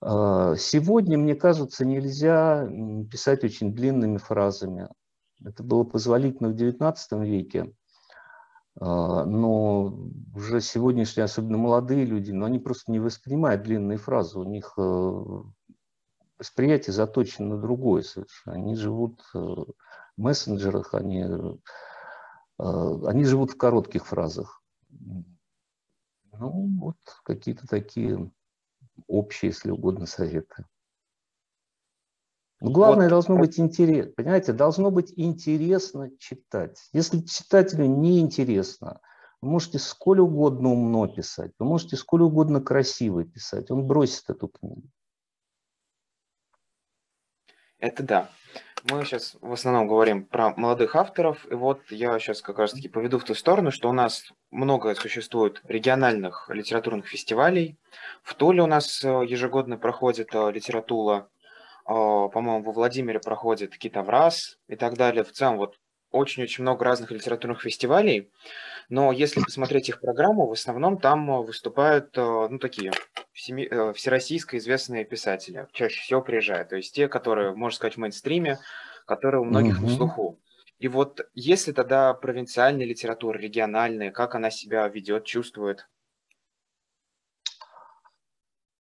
А, 0.00 0.56
сегодня, 0.56 1.18
мне 1.18 1.34
кажется, 1.34 1.84
нельзя 1.84 2.68
писать 3.10 3.44
очень 3.44 3.74
длинными 3.74 4.18
фразами. 4.18 4.88
Это 5.44 5.62
было 5.62 5.84
позволительно 5.84 6.50
в 6.50 6.56
XIX 6.56 6.94
веке, 7.24 7.72
а, 8.80 9.24
но 9.24 10.08
уже 10.34 10.60
сегодняшние, 10.60 11.24
особенно 11.24 11.58
молодые 11.58 12.04
люди, 12.04 12.32
но 12.32 12.46
они 12.46 12.58
просто 12.58 12.90
не 12.90 12.98
воспринимают 12.98 13.62
длинные 13.62 13.98
фразы. 13.98 14.38
У 14.38 14.44
них 14.44 14.72
э, 14.76 15.24
восприятие 16.38 16.92
заточено 16.92 17.56
на 17.56 17.60
другое 17.60 18.02
совершенно. 18.02 18.56
Они 18.56 18.76
живут 18.76 19.20
э, 19.34 19.38
в 19.38 19.74
мессенджерах, 20.16 20.94
они, 20.94 21.22
э, 21.22 21.56
они 22.58 23.24
живут 23.24 23.52
в 23.52 23.56
коротких 23.56 24.06
фразах. 24.06 24.62
Ну, 26.38 26.68
вот 26.80 26.96
какие-то 27.24 27.66
такие 27.66 28.30
общие, 29.06 29.50
если 29.50 29.70
угодно, 29.70 30.06
советы. 30.06 30.64
Но 32.60 32.70
главное, 32.70 33.06
вот. 33.06 33.10
должно 33.10 33.36
быть 33.36 33.58
интересно. 33.58 34.12
Понимаете, 34.16 34.52
должно 34.52 34.90
быть 34.90 35.12
интересно 35.16 36.10
читать. 36.18 36.88
Если 36.92 37.20
читателю 37.20 37.86
не 37.86 38.20
интересно, 38.20 39.00
вы 39.40 39.50
можете 39.50 39.78
сколь 39.78 40.20
угодно 40.20 40.70
умно 40.70 41.06
писать, 41.06 41.52
вы 41.58 41.66
можете 41.66 41.96
сколь 41.96 42.22
угодно 42.22 42.60
красиво 42.62 43.24
писать, 43.24 43.70
он 43.70 43.86
бросит 43.86 44.30
эту 44.30 44.48
книгу. 44.48 44.88
Это 47.84 48.02
да. 48.02 48.30
Мы 48.90 49.04
сейчас 49.04 49.36
в 49.42 49.52
основном 49.52 49.86
говорим 49.86 50.24
про 50.24 50.54
молодых 50.56 50.96
авторов, 50.96 51.46
и 51.50 51.54
вот 51.54 51.82
я 51.90 52.18
сейчас 52.18 52.40
как 52.40 52.58
раз-таки 52.58 52.88
поведу 52.88 53.18
в 53.18 53.24
ту 53.24 53.34
сторону, 53.34 53.70
что 53.70 53.90
у 53.90 53.92
нас 53.92 54.32
много 54.50 54.94
существует 54.94 55.60
региональных 55.68 56.48
литературных 56.48 57.06
фестивалей. 57.06 57.76
В 58.22 58.32
Туле 58.36 58.62
у 58.62 58.66
нас 58.66 59.04
э, 59.04 59.08
ежегодно 59.28 59.76
проходит 59.76 60.34
э, 60.34 60.50
литература, 60.50 61.28
э, 61.86 61.92
по-моему, 61.92 62.62
во 62.62 62.72
Владимире 62.72 63.20
проходит 63.20 63.76
Китаврас 63.76 64.58
и 64.66 64.76
так 64.76 64.96
далее. 64.96 65.22
В 65.22 65.32
целом 65.32 65.58
вот 65.58 65.78
очень-очень 66.10 66.62
много 66.62 66.86
разных 66.86 67.10
литературных 67.10 67.60
фестивалей, 67.60 68.30
но 68.88 69.12
если 69.12 69.40
посмотреть 69.40 69.88
их 69.88 70.00
программу, 70.00 70.46
в 70.46 70.52
основном 70.52 70.98
там 70.98 71.42
выступают, 71.42 72.16
ну, 72.16 72.58
такие 72.58 72.92
всеми, 73.32 73.62
э, 73.62 73.92
всероссийско 73.92 74.56
известные 74.58 75.04
писатели 75.04 75.66
чаще 75.72 76.00
всего 76.00 76.22
приезжают. 76.22 76.70
То 76.70 76.76
есть 76.76 76.94
те, 76.94 77.08
которые, 77.08 77.54
можно 77.54 77.76
сказать, 77.76 77.94
в 77.94 77.98
мейнстриме, 77.98 78.58
которые 79.06 79.42
у 79.42 79.44
многих 79.44 79.78
угу. 79.78 79.86
на 79.86 79.96
слуху. 79.96 80.40
И 80.78 80.88
вот 80.88 81.28
если 81.34 81.72
тогда 81.72 82.14
провинциальная 82.14 82.86
литература, 82.86 83.38
региональная, 83.38 84.10
как 84.10 84.34
она 84.34 84.50
себя 84.50 84.88
ведет, 84.88 85.24
чувствует? 85.24 85.88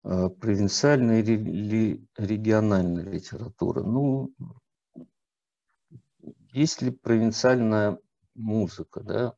Э, 0.04 0.30
провинциальная 0.30 1.22
или 1.22 2.04
региональная 2.18 3.06
литература? 3.06 3.84
Ну, 3.84 4.34
есть 6.52 6.82
ли 6.82 6.92
провинциальная 6.92 7.98
музыка, 8.36 9.02
да? 9.02 9.34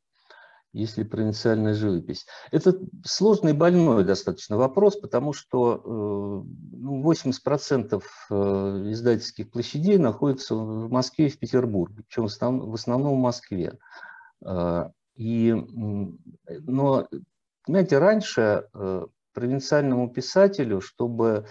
Если 0.73 1.03
провинциальная 1.03 1.75
живопись. 1.75 2.25
Это 2.51 2.77
сложный 3.05 3.53
больной 3.53 4.03
достаточно 4.03 4.57
вопрос, 4.57 4.97
потому 4.97 5.31
что 5.31 6.43
80% 6.43 7.93
э, 7.93 7.99
ну, 8.29 8.87
э, 8.87 8.91
издательских 8.91 9.51
площадей 9.51 9.99
находятся 9.99 10.55
в 10.55 10.89
Москве 10.91 11.27
и 11.27 11.29
в 11.29 11.37
Петербурге, 11.37 12.03
причем 12.07 12.27
в 12.27 12.73
основном 12.73 13.19
в 13.19 13.21
Москве. 13.21 13.77
Э, 14.43 14.89
и, 15.15 15.53
но, 15.53 17.07
понимаете, 17.65 17.99
раньше 17.99 18.67
провинциальному 19.33 20.09
писателю, 20.09 20.81
чтобы 20.81 21.45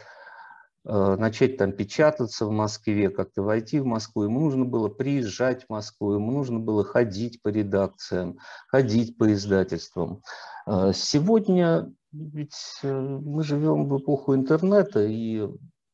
начать 0.85 1.57
там 1.59 1.73
печататься 1.73 2.47
в 2.47 2.51
Москве, 2.51 3.09
как-то 3.09 3.43
войти 3.43 3.79
в 3.79 3.87
Москву. 3.87 4.25
Ему 4.25 4.41
нужно 4.41 4.65
было 4.65 4.89
приезжать 4.89 5.65
в 5.65 5.71
Москву, 5.71 6.15
ему 6.15 6.33
нужно 6.33 6.59
было 6.59 6.85
ходить 6.85 7.41
по 7.41 7.49
редакциям, 7.49 8.39
ходить 8.69 9.17
по 9.17 9.33
издательствам. 9.33 10.23
Э, 10.67 10.93
сегодня 10.95 11.93
ведь 12.13 12.81
э, 12.83 12.93
мы 12.93 13.43
живем 13.43 13.89
в 13.89 13.99
эпоху 13.99 14.35
интернета, 14.35 15.05
и 15.05 15.49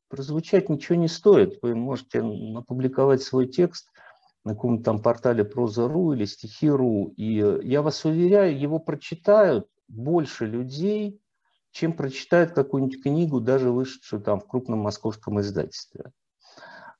прозвучать 0.08 0.68
ничего 0.68 0.96
не 0.96 1.08
стоит. 1.08 1.58
Вы 1.62 1.74
можете 1.74 2.20
опубликовать 2.56 3.22
свой 3.22 3.46
текст 3.46 3.88
на 4.44 4.54
каком-то 4.54 4.84
там 4.84 5.02
портале 5.02 5.44
Проза.ру 5.44 6.12
или 6.12 6.24
Стихи.ру, 6.24 7.12
и 7.16 7.60
я 7.62 7.82
вас 7.82 8.04
уверяю, 8.04 8.58
его 8.58 8.78
прочитают 8.78 9.68
больше 9.88 10.46
людей, 10.46 11.20
чем 11.72 11.92
прочитают 11.92 12.52
какую-нибудь 12.52 13.02
книгу, 13.02 13.40
даже 13.40 13.70
вышедшую 13.70 14.22
там 14.22 14.40
в 14.40 14.46
крупном 14.46 14.80
московском 14.80 15.40
издательстве. 15.40 16.12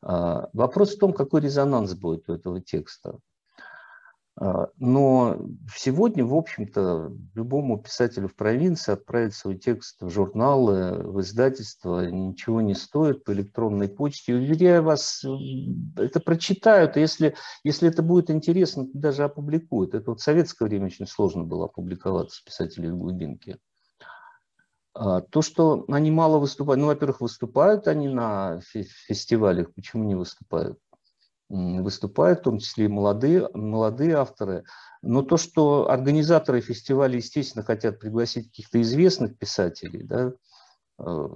А, 0.03 0.49
вопрос 0.53 0.95
в 0.95 0.99
том, 0.99 1.13
какой 1.13 1.41
резонанс 1.41 1.95
будет 1.95 2.29
у 2.29 2.35
этого 2.35 2.61
текста. 2.61 3.19
А, 4.41 4.69
но 4.77 5.37
сегодня, 5.75 6.25
в 6.25 6.35
общем-то, 6.35 7.13
любому 7.35 7.83
писателю 7.83 8.29
в 8.29 8.37
провинции 8.37 8.93
отправить 8.93 9.35
свой 9.35 9.57
текст 9.57 10.01
в 10.01 10.11
журналы, 10.11 11.03
в 11.03 11.21
издательство 11.21 12.09
ничего 12.09 12.61
не 12.61 12.75
стоит 12.75 13.25
по 13.25 13.33
электронной 13.33 13.89
почте. 13.89 14.35
Уверяю 14.35 14.85
вас, 14.85 15.25
это 15.97 16.21
прочитают, 16.21 16.97
и 16.97 17.01
если, 17.01 17.35
если 17.65 17.89
это 17.89 18.03
будет 18.03 18.31
интересно, 18.31 18.87
даже 18.93 19.25
опубликуют. 19.25 19.95
Это 19.95 20.11
вот 20.11 20.21
в 20.21 20.25
советское 20.25 20.67
время 20.67 20.87
очень 20.87 21.07
сложно 21.07 21.43
было 21.43 21.65
опубликоваться 21.65 22.45
писателю 22.45 22.95
в 22.95 22.99
глубинке. 22.99 23.59
А, 24.95 25.21
то, 25.21 25.43
что 25.43 25.85
они 25.89 26.11
мало 26.11 26.39
выступают, 26.39 26.81
ну, 26.81 26.87
во-первых, 26.87 27.21
выступают 27.21 27.89
они 27.89 28.09
на 28.09 28.61
фестивалях, 28.61 29.73
почему 29.75 30.05
не 30.05 30.15
выступают? 30.15 30.79
Выступают, 31.49 32.41
в 32.41 32.43
том 32.43 32.59
числе 32.59 32.87
и 32.87 32.89
молодые, 32.89 33.49
молодые 33.55 34.17
авторы. 34.17 34.65
Но 35.01 35.23
то, 35.23 35.39
что 35.39 35.89
организаторы 35.91 36.61
фестиваля, 36.61 37.17
естественно, 37.17 37.65
хотят 37.65 38.01
пригласить 38.01 38.49
каких-то 38.49 38.83
известных 38.83 39.39
писателей, 39.39 40.03
да, 40.03 40.33
э, 40.99 41.29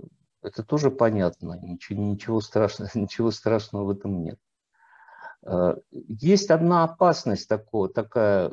это 0.43 0.65
тоже 0.65 0.91
понятно, 0.91 1.59
ничего, 1.63 2.03
ничего, 2.03 2.41
страшного, 2.41 2.91
ничего 2.95 3.31
страшного 3.31 3.85
в 3.85 3.91
этом 3.91 4.23
нет. 4.23 4.39
Э, 5.47 5.77
есть 5.93 6.51
одна 6.51 6.85
опасность 6.85 7.49
такого, 7.49 7.89
такая 7.89 8.53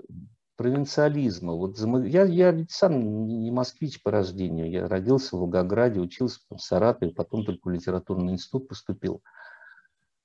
провинциализма. 0.59 1.53
Вот 1.53 1.79
я, 2.05 2.25
я 2.25 2.65
сам 2.67 3.27
не 3.27 3.49
москвич 3.49 4.03
по 4.03 4.11
рождению. 4.11 4.69
Я 4.69 4.89
родился 4.89 5.37
в 5.37 5.39
Волгограде, 5.39 6.01
учился 6.01 6.41
в 6.49 6.57
Саратове, 6.57 7.13
потом 7.13 7.45
только 7.45 7.69
в 7.69 7.71
литературный 7.71 8.33
институт 8.33 8.67
поступил. 8.67 9.21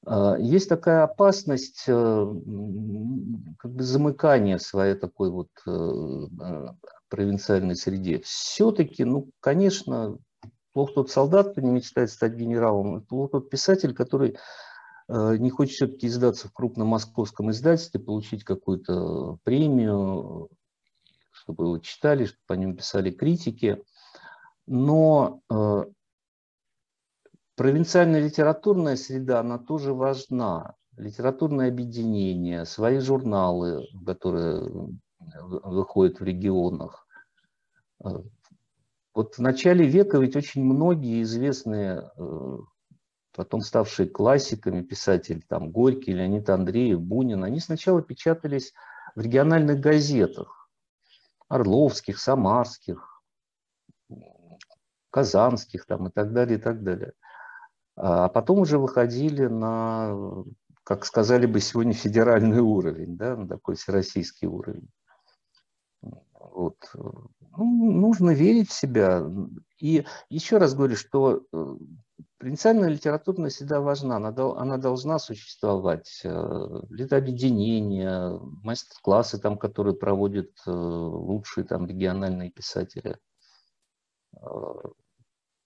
Э, 0.05 0.35
есть 0.41 0.69
такая 0.69 1.05
опасность 1.05 1.85
э, 1.87 2.27
как 3.59 3.71
бы 3.71 3.83
замыкания 3.85 4.59
в 4.59 4.63
своей 4.63 4.97
такой 4.97 5.31
вот 5.31 5.51
провинциальной 7.09 7.77
среде. 7.77 8.21
Все-таки, 8.25 9.05
ну, 9.05 9.31
конечно, 9.39 10.19
плохо 10.73 10.95
тот 10.95 11.11
солдат, 11.13 11.53
кто 11.53 11.61
не 11.61 11.71
мечтает 11.71 12.11
стать 12.11 12.35
генералом, 12.35 13.03
плохо 13.03 13.39
тот 13.39 13.51
писатель, 13.51 13.95
который 13.95 14.31
Э, 14.33 14.39
не 15.09 15.51
хочет 15.51 15.75
все-таки 15.75 16.07
издаться 16.07 16.49
в 16.49 16.53
крупном 16.53 16.89
московском 16.89 17.51
издательстве, 17.51 18.01
получить 18.01 18.43
какую-то 18.43 19.39
премию, 19.45 20.49
чтобы 21.31 21.65
его 21.65 21.79
читали, 21.79 22.25
чтобы 22.25 22.41
по 22.47 22.53
нему 22.55 22.75
писали 22.75 23.11
критики. 23.11 23.83
Но 24.67 25.43
э, 25.51 25.85
провинциальная 27.55 28.21
литературная 28.21 28.97
среда, 28.97 29.41
она 29.41 29.59
тоже 29.59 29.93
важна. 29.93 30.75
Литературное 30.97 31.69
объединение, 31.69 32.65
свои 32.65 32.99
журналы, 33.01 33.87
которые 34.07 34.91
выходят 35.19 36.21
в 36.21 36.25
регионах. 36.25 37.07
Э, 38.03 38.23
вот 39.13 39.35
в 39.35 39.39
начале 39.41 39.87
века 39.87 40.19
ведь 40.19 40.37
очень 40.37 40.65
многие 40.65 41.23
известные 41.23 42.11
потом 43.35 43.61
ставшие 43.61 44.09
классиками 44.09 44.83
писатели, 44.83 45.43
там 45.49 45.71
Горький, 45.71 46.13
Леонид 46.13 46.49
Андреев, 46.49 47.01
Бунин, 47.01 47.45
они 47.45 47.61
сначала 47.61 48.01
печатались 48.03 48.73
в 49.15 49.21
региональных 49.21 49.81
газетах, 49.81 50.69
орловских, 51.49 52.19
самарских, 52.19 53.23
казанских 55.11 55.87
там, 55.87 56.09
и 56.09 56.11
так 56.11 56.33
далее, 56.33 56.59
и 56.59 56.61
так 56.61 56.83
далее. 56.83 57.13
А 57.97 58.29
потом 58.29 58.59
уже 58.61 58.79
выходили 58.79 59.47
на, 59.47 60.45
как 60.83 61.05
сказали 61.05 61.47
бы 61.47 61.61
сегодня, 61.61 61.93
федеральный 61.93 62.61
уровень, 62.61 63.17
да, 63.17 63.37
на 63.37 63.47
такой 63.47 63.77
всероссийский 63.77 64.49
уровень. 64.49 64.89
Вот. 66.01 66.77
Ну, 66.95 67.93
нужно 67.93 68.31
верить 68.31 68.69
в 68.69 68.75
себя. 68.75 69.25
И 69.79 70.05
еще 70.29 70.59
раз 70.59 70.75
говорю, 70.75 70.97
что 70.97 71.43
э, 71.53 71.77
Провинциальная 72.39 72.91
литературная 72.91 73.51
всегда 73.51 73.81
важна, 73.81 74.17
она, 74.17 74.29
она 74.29 74.77
должна 74.77 75.19
существовать. 75.19 76.21
Э, 76.25 76.83
литобъединения, 76.91 78.39
мастер-классы, 78.63 79.39
там, 79.41 79.59
которые 79.59 79.97
проводят 79.97 80.51
э, 80.67 80.71
лучшие 80.71 81.65
там, 81.65 81.87
региональные 81.87 82.51
писатели. 82.51 83.19
Э, 84.37 84.47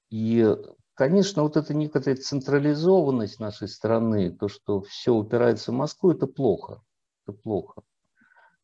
и, 0.08 0.56
конечно, 0.94 1.42
вот 1.42 1.58
эта 1.58 1.74
некоторая 1.74 2.16
централизованность 2.16 3.40
нашей 3.40 3.68
страны, 3.68 4.30
то, 4.30 4.48
что 4.48 4.80
все 4.80 5.12
упирается 5.12 5.70
в 5.70 5.74
Москву, 5.74 6.12
это 6.12 6.26
плохо. 6.26 6.82
Это 7.26 7.36
плохо. 7.36 7.82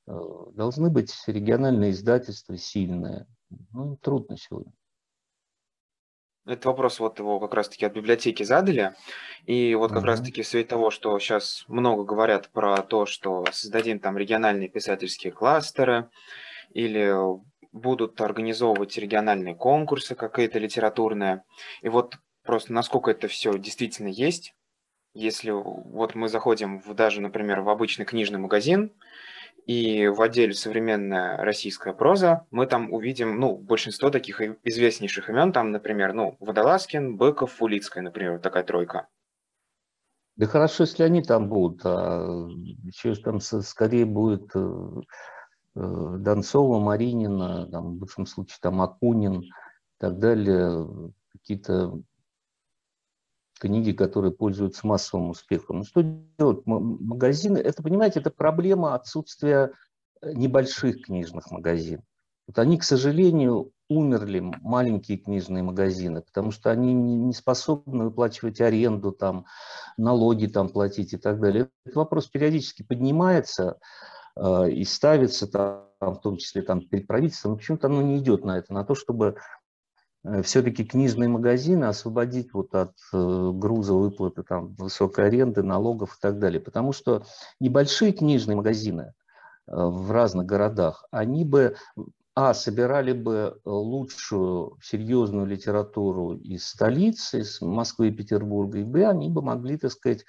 Должны 0.07 0.91
быть 0.91 1.13
региональные 1.27 1.91
издательства 1.91 2.57
сильные. 2.57 3.27
Ну, 3.73 3.97
трудно 3.97 4.37
сегодня. 4.39 4.73
Этот 6.47 6.67
вопрос 6.67 7.01
вот 7.01 7.19
его 7.19 7.41
как 7.41 7.55
раз-таки 7.55 7.87
от 7.87 7.95
библиотеки 7.95 8.43
задали. 8.43 8.95
И 9.47 9.75
вот 9.75 9.93
как 9.93 10.03
uh-huh. 10.03 10.07
раз-таки 10.07 10.43
в 10.43 10.47
свете 10.47 10.69
того, 10.69 10.91
что 10.91 11.19
сейчас 11.19 11.65
много 11.69 12.05
говорят 12.05 12.51
про 12.51 12.83
то, 12.83 13.07
что 13.07 13.45
создадим 13.51 13.99
там 13.99 14.19
региональные 14.19 14.69
писательские 14.69 15.33
кластеры 15.33 16.11
или 16.75 17.15
будут 17.73 18.21
организовывать 18.21 18.97
региональные 18.99 19.55
конкурсы 19.55 20.15
какие-то 20.15 20.59
литературные. 20.59 21.45
И 21.81 21.89
вот 21.89 22.17
просто 22.45 22.73
насколько 22.73 23.11
это 23.11 23.27
все 23.27 23.59
действительно 23.59 24.09
есть, 24.09 24.55
если 25.15 25.51
вот 25.51 26.15
мы 26.15 26.29
заходим 26.29 26.81
в, 26.81 26.93
даже, 26.95 27.21
например, 27.21 27.61
в 27.61 27.69
обычный 27.69 28.05
книжный 28.05 28.39
магазин, 28.39 28.93
и 29.67 30.09
в 30.09 30.21
отделе 30.21 30.53
«Современная 30.53 31.39
российская 31.39 31.95
проза» 31.95 32.47
мы 32.51 32.67
там 32.67 32.93
увидим, 32.93 33.41
ну, 33.41 33.57
большинство 33.57 34.11
таких 34.11 34.41
известнейших 34.63 35.31
имен, 35.31 35.53
там, 35.53 35.71
например, 35.71 36.13
ну, 36.13 36.37
Водолазкин, 36.41 37.17
Быков, 37.17 37.53
Фулицкая, 37.53 38.05
например, 38.05 38.39
такая 38.41 38.65
тройка. 38.65 39.09
Да 40.37 40.47
хорошо, 40.47 40.83
если 40.83 41.05
они 41.05 41.23
там 41.23 41.49
будут, 41.49 41.81
а 41.85 42.49
еще 42.83 43.15
там 43.15 43.41
скорее 43.41 44.05
будет 44.05 44.51
э, 44.55 45.01
э, 45.77 46.17
Донцова, 46.19 46.81
Маринина, 46.81 47.67
там, 47.71 47.97
в 47.97 48.01
лучшем 48.01 48.27
случае 48.27 48.59
там 48.61 48.83
Акунин 48.83 49.43
и 49.43 49.51
так 49.99 50.19
далее, 50.19 51.13
какие-то 51.33 52.01
книги, 53.65 53.93
которые 53.93 54.31
пользуются 54.31 54.87
массовым 54.87 55.31
успехом. 55.31 55.79
Ну 55.79 55.85
что 55.85 56.03
делать? 56.39 56.67
Магазины, 56.67 57.57
это, 57.57 57.83
понимаете, 57.83 58.21
это 58.21 58.31
проблема 58.31 58.95
отсутствия 58.95 59.73
э, 60.21 60.33
небольших 60.35 61.07
книжных 61.07 61.51
магазинов. 61.51 62.05
Вот 62.47 62.59
они, 62.59 62.77
к 62.77 62.85
сожалению, 62.85 63.73
умерли, 63.89 64.41
маленькие 64.61 65.17
книжные 65.17 65.63
магазины, 65.63 66.21
потому 66.21 66.51
что 66.51 66.71
они 66.71 66.93
не 66.93 67.33
способны 67.33 68.05
выплачивать 68.05 68.61
аренду, 68.61 69.13
там, 69.13 69.47
налоги 69.97 70.47
там, 70.47 70.69
платить 70.69 71.15
и 71.15 71.17
так 71.17 71.41
далее. 71.41 71.71
Этот 71.87 71.97
вопрос 71.97 72.27
периодически 72.27 72.83
поднимается 72.83 73.79
э, 74.37 74.73
и 74.73 74.85
ставится, 74.85 75.47
там, 75.47 75.87
в 76.01 76.21
том 76.21 76.37
числе 76.37 76.61
там, 76.61 76.87
перед 76.87 77.07
правительством, 77.07 77.53
но 77.53 77.57
почему-то 77.57 77.87
оно 77.87 78.03
не 78.03 78.19
идет 78.19 78.45
на 78.45 78.59
это, 78.59 78.75
на 78.75 78.85
то, 78.85 78.95
чтобы 78.95 79.37
все-таки 80.43 80.85
книжные 80.85 81.29
магазины 81.29 81.85
освободить 81.85 82.55
вот 82.55 82.75
от 82.75 82.95
э, 83.13 83.51
груза 83.53 83.93
выплаты 83.93 84.43
там, 84.43 84.75
высокой 84.75 85.27
аренды, 85.27 85.63
налогов 85.63 86.17
и 86.17 86.21
так 86.21 86.39
далее. 86.39 86.61
Потому 86.61 86.93
что 86.93 87.25
небольшие 87.61 88.13
книжные 88.13 88.57
магазины 88.57 89.13
э, 89.67 89.73
в 89.75 90.11
разных 90.11 90.47
городах, 90.47 91.05
они 91.11 91.45
бы, 91.45 91.77
а, 92.35 92.55
собирали 92.55 93.13
бы 93.13 93.61
лучшую 93.67 94.79
серьезную 94.83 95.45
литературу 95.45 96.35
из 96.37 96.67
столицы, 96.67 97.41
из 97.41 97.61
Москвы 97.61 98.09
и 98.09 98.13
Петербурга, 98.13 98.79
и, 98.79 98.85
б, 98.85 99.07
они 99.07 99.29
бы 99.29 99.43
могли, 99.43 99.77
так 99.77 99.93
сказать, 99.93 100.25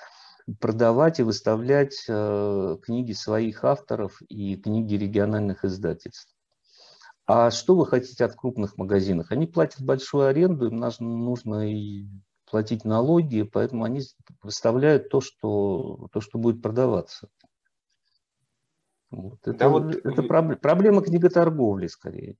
продавать 0.59 1.19
и 1.19 1.23
выставлять 1.23 2.03
книги 2.05 3.13
своих 3.13 3.63
авторов 3.63 4.21
и 4.29 4.57
книги 4.57 4.93
региональных 4.93 5.65
издательств. 5.65 6.34
А 7.27 7.49
что 7.49 7.75
вы 7.75 7.87
хотите 7.87 8.23
от 8.23 8.35
крупных 8.35 8.77
магазинов? 8.77 9.31
Они 9.31 9.47
платят 9.47 9.81
большую 9.81 10.27
аренду, 10.27 10.67
им 10.67 10.77
нужно 10.99 11.71
и 11.71 12.05
платить 12.49 12.85
налоги, 12.85 13.41
поэтому 13.41 13.83
они 13.83 14.01
выставляют 14.43 15.09
то, 15.09 15.21
что, 15.21 16.07
то, 16.11 16.21
что 16.21 16.37
будет 16.37 16.61
продаваться. 16.61 17.29
Вот. 19.09 19.39
Это, 19.41 19.57
да 19.57 19.69
вот... 19.69 19.95
это 19.95 20.23
проблема 20.23 21.01
книготорговли 21.01 21.87
скорее. 21.87 22.37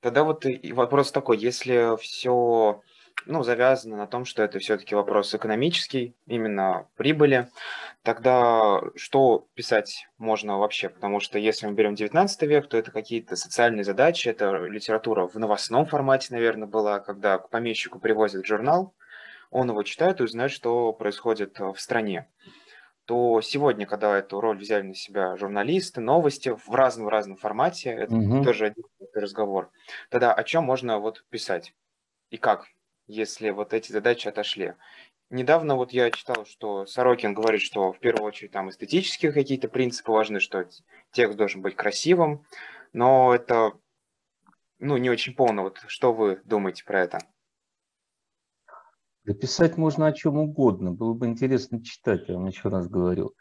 Тогда 0.00 0.24
вот 0.24 0.46
вопрос 0.72 1.10
такой, 1.10 1.38
если 1.38 1.96
все 2.00 2.80
ну, 3.26 3.42
завязано 3.42 3.96
на 3.96 4.06
том, 4.06 4.24
что 4.24 4.42
это 4.42 4.58
все-таки 4.58 4.94
вопрос 4.94 5.34
экономический, 5.34 6.14
именно 6.26 6.86
прибыли, 6.96 7.48
тогда 8.02 8.80
что 8.96 9.46
писать 9.54 10.08
можно 10.18 10.58
вообще? 10.58 10.88
Потому 10.88 11.20
что 11.20 11.38
если 11.38 11.66
мы 11.66 11.74
берем 11.74 11.94
19 11.94 12.42
век, 12.42 12.68
то 12.68 12.76
это 12.76 12.90
какие-то 12.90 13.36
социальные 13.36 13.84
задачи, 13.84 14.28
это 14.28 14.64
литература 14.64 15.26
в 15.26 15.34
новостном 15.36 15.86
формате, 15.86 16.28
наверное, 16.30 16.68
была, 16.68 17.00
когда 17.00 17.38
к 17.38 17.50
помещику 17.50 17.98
привозят 17.98 18.46
журнал, 18.46 18.94
он 19.50 19.68
его 19.70 19.82
читает 19.82 20.20
и 20.20 20.24
узнает, 20.24 20.52
что 20.52 20.92
происходит 20.92 21.58
в 21.58 21.76
стране 21.76 22.28
то 23.06 23.40
сегодня, 23.40 23.86
когда 23.86 24.16
эту 24.16 24.40
роль 24.40 24.58
взяли 24.58 24.82
на 24.82 24.94
себя 24.94 25.36
журналисты, 25.36 26.00
новости 26.00 26.50
в 26.50 26.72
разном-разном 26.72 27.38
формате, 27.38 27.90
это 27.90 28.14
угу. 28.14 28.44
тоже 28.44 28.66
один 28.66 28.84
разговор, 29.14 29.72
тогда 30.10 30.32
о 30.32 30.44
чем 30.44 30.62
можно 30.62 31.00
вот 31.00 31.24
писать 31.28 31.74
и 32.30 32.36
как? 32.36 32.68
если 33.10 33.50
вот 33.50 33.74
эти 33.74 33.90
задачи 33.90 34.28
отошли. 34.28 34.74
Недавно 35.30 35.76
вот 35.76 35.92
я 35.92 36.10
читал, 36.10 36.44
что 36.44 36.86
Сорокин 36.86 37.34
говорит, 37.34 37.62
что 37.62 37.92
в 37.92 38.00
первую 38.00 38.26
очередь 38.26 38.50
там 38.50 38.68
эстетические 38.68 39.32
какие-то 39.32 39.68
принципы 39.68 40.10
важны, 40.10 40.40
что 40.40 40.68
текст 41.12 41.38
должен 41.38 41.62
быть 41.62 41.76
красивым, 41.76 42.44
но 42.92 43.32
это 43.32 43.72
ну, 44.80 44.96
не 44.96 45.08
очень 45.08 45.34
полно. 45.34 45.62
Вот 45.62 45.78
что 45.86 46.12
вы 46.12 46.40
думаете 46.44 46.84
про 46.84 47.02
это? 47.02 47.18
Да 49.22 49.32
писать 49.34 49.76
можно 49.76 50.08
о 50.08 50.12
чем 50.12 50.36
угодно. 50.36 50.90
Было 50.90 51.14
бы 51.14 51.26
интересно 51.26 51.80
читать, 51.80 52.28
я 52.28 52.34
вам 52.34 52.48
еще 52.48 52.68
раз 52.68 52.88
говорю. 52.88 53.34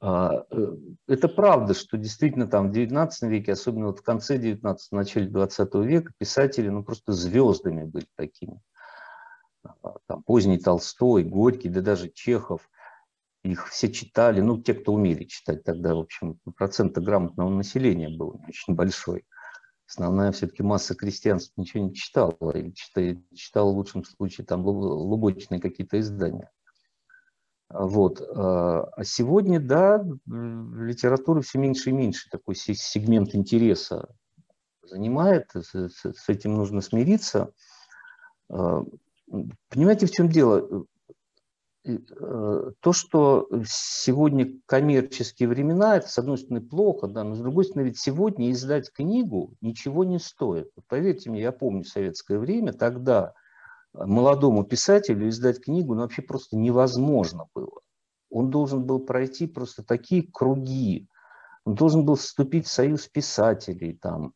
А, 0.00 0.44
э, 0.50 0.76
это 1.06 1.28
правда, 1.28 1.72
что 1.72 1.96
действительно 1.96 2.46
там 2.46 2.68
в 2.68 2.72
19 2.72 3.30
веке, 3.30 3.52
особенно 3.52 3.86
вот 3.86 4.00
в 4.00 4.02
конце 4.02 4.36
19 4.36 4.92
начале 4.92 5.28
20 5.28 5.74
века, 5.76 6.12
писатели 6.18 6.68
ну, 6.68 6.84
просто 6.84 7.12
звездами 7.12 7.84
были 7.84 8.06
такими 8.16 8.60
там, 10.06 10.22
поздний 10.22 10.58
Толстой, 10.58 11.24
Горький, 11.24 11.68
да 11.68 11.80
даже 11.80 12.10
Чехов. 12.10 12.68
их 13.42 13.68
все 13.68 13.92
читали, 13.92 14.40
ну, 14.40 14.60
те, 14.60 14.74
кто 14.74 14.92
умели 14.92 15.24
читать 15.24 15.64
тогда, 15.64 15.94
в 15.94 16.00
общем, 16.00 16.38
процента 16.56 17.00
грамотного 17.00 17.50
населения 17.50 18.08
был 18.08 18.40
очень 18.48 18.74
большой. 18.74 19.24
Основная 19.86 20.32
все-таки 20.32 20.62
масса 20.62 20.94
крестьянства 20.94 21.60
ничего 21.60 21.84
не 21.84 21.94
читала, 21.94 22.34
или 22.54 22.70
читала, 22.70 23.16
читала 23.34 23.72
в 23.72 23.76
лучшем 23.76 24.04
случае 24.04 24.46
там 24.46 24.64
лубочные 24.64 25.60
какие-то 25.60 26.00
издания. 26.00 26.50
Вот. 27.68 28.20
А, 28.20 28.84
а 28.96 29.04
сегодня, 29.04 29.60
да, 29.60 30.04
литература 30.26 31.40
все 31.40 31.58
меньше 31.58 31.90
и 31.90 31.92
меньше 31.92 32.30
такой 32.30 32.54
сегмент 32.54 33.34
интереса 33.34 34.08
занимает, 34.82 35.50
с 35.54 36.28
этим 36.28 36.54
нужно 36.54 36.80
смириться. 36.80 37.52
Понимаете, 39.72 40.06
в 40.06 40.10
чем 40.10 40.28
дело? 40.28 40.86
Э, 41.84 42.70
то, 42.80 42.92
что 42.92 43.48
сегодня 43.66 44.60
коммерческие 44.66 45.48
времена, 45.48 45.96
это, 45.96 46.08
с 46.08 46.18
одной 46.18 46.38
стороны, 46.38 46.60
плохо, 46.60 47.08
да, 47.08 47.24
но 47.24 47.34
с 47.34 47.40
другой 47.40 47.64
стороны, 47.64 47.86
ведь 47.88 47.98
сегодня 47.98 48.52
издать 48.52 48.92
книгу 48.92 49.54
ничего 49.60 50.04
не 50.04 50.18
стоит. 50.18 50.70
Поверьте 50.88 51.30
мне, 51.30 51.40
я 51.40 51.52
помню 51.52 51.84
советское 51.84 52.38
время, 52.38 52.72
тогда 52.72 53.32
молодому 53.94 54.64
писателю 54.64 55.28
издать 55.28 55.60
книгу 55.60 55.94
ну, 55.94 56.02
вообще 56.02 56.22
просто 56.22 56.56
невозможно 56.56 57.46
было. 57.54 57.80
Он 58.30 58.50
должен 58.50 58.84
был 58.84 59.00
пройти 59.00 59.46
просто 59.46 59.82
такие 59.82 60.22
круги, 60.22 61.08
он 61.64 61.74
должен 61.74 62.04
был 62.04 62.16
вступить 62.16 62.66
в 62.66 62.72
союз 62.72 63.08
писателей, 63.08 63.94
там, 63.94 64.34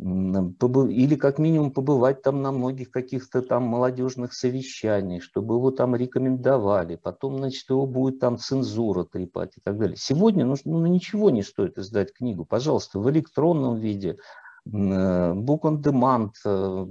или 0.00 1.16
как 1.16 1.38
минимум 1.38 1.72
побывать 1.72 2.22
там 2.22 2.40
на 2.40 2.52
многих 2.52 2.90
каких-то 2.90 3.42
там 3.42 3.64
молодежных 3.64 4.32
совещаниях, 4.32 5.24
чтобы 5.24 5.56
его 5.56 5.72
там 5.72 5.96
рекомендовали, 5.96 6.94
потом, 6.94 7.38
значит, 7.38 7.68
его 7.68 7.84
будет 7.86 8.20
там 8.20 8.38
цензура 8.38 9.04
трепать 9.04 9.56
и 9.56 9.60
так 9.60 9.76
далее. 9.76 9.96
Сегодня 9.96 10.44
ну, 10.44 10.54
ну, 10.64 10.86
ничего 10.86 11.30
не 11.30 11.42
стоит 11.42 11.78
издать 11.78 12.12
книгу, 12.12 12.44
пожалуйста, 12.44 13.00
в 13.00 13.10
электронном 13.10 13.76
виде, 13.76 14.18
э, 14.66 14.70
book 14.70 15.62
on 15.62 15.82
demand, 15.82 16.30
э, 16.44 16.86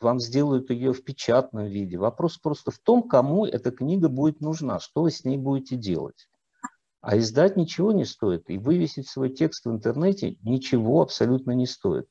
вам 0.00 0.20
сделают 0.20 0.70
ее 0.70 0.92
в 0.92 1.02
печатном 1.02 1.66
виде. 1.66 1.98
Вопрос 1.98 2.38
просто 2.38 2.70
в 2.70 2.78
том, 2.78 3.02
кому 3.02 3.46
эта 3.46 3.72
книга 3.72 4.08
будет 4.08 4.40
нужна, 4.40 4.78
что 4.78 5.02
вы 5.02 5.10
с 5.10 5.24
ней 5.24 5.38
будете 5.38 5.74
делать. 5.74 6.28
А 7.00 7.18
издать 7.18 7.56
ничего 7.56 7.90
не 7.90 8.04
стоит, 8.04 8.48
и 8.48 8.58
вывесить 8.58 9.08
свой 9.08 9.30
текст 9.30 9.66
в 9.66 9.70
интернете 9.70 10.36
ничего 10.42 11.02
абсолютно 11.02 11.50
не 11.50 11.66
стоит. 11.66 12.08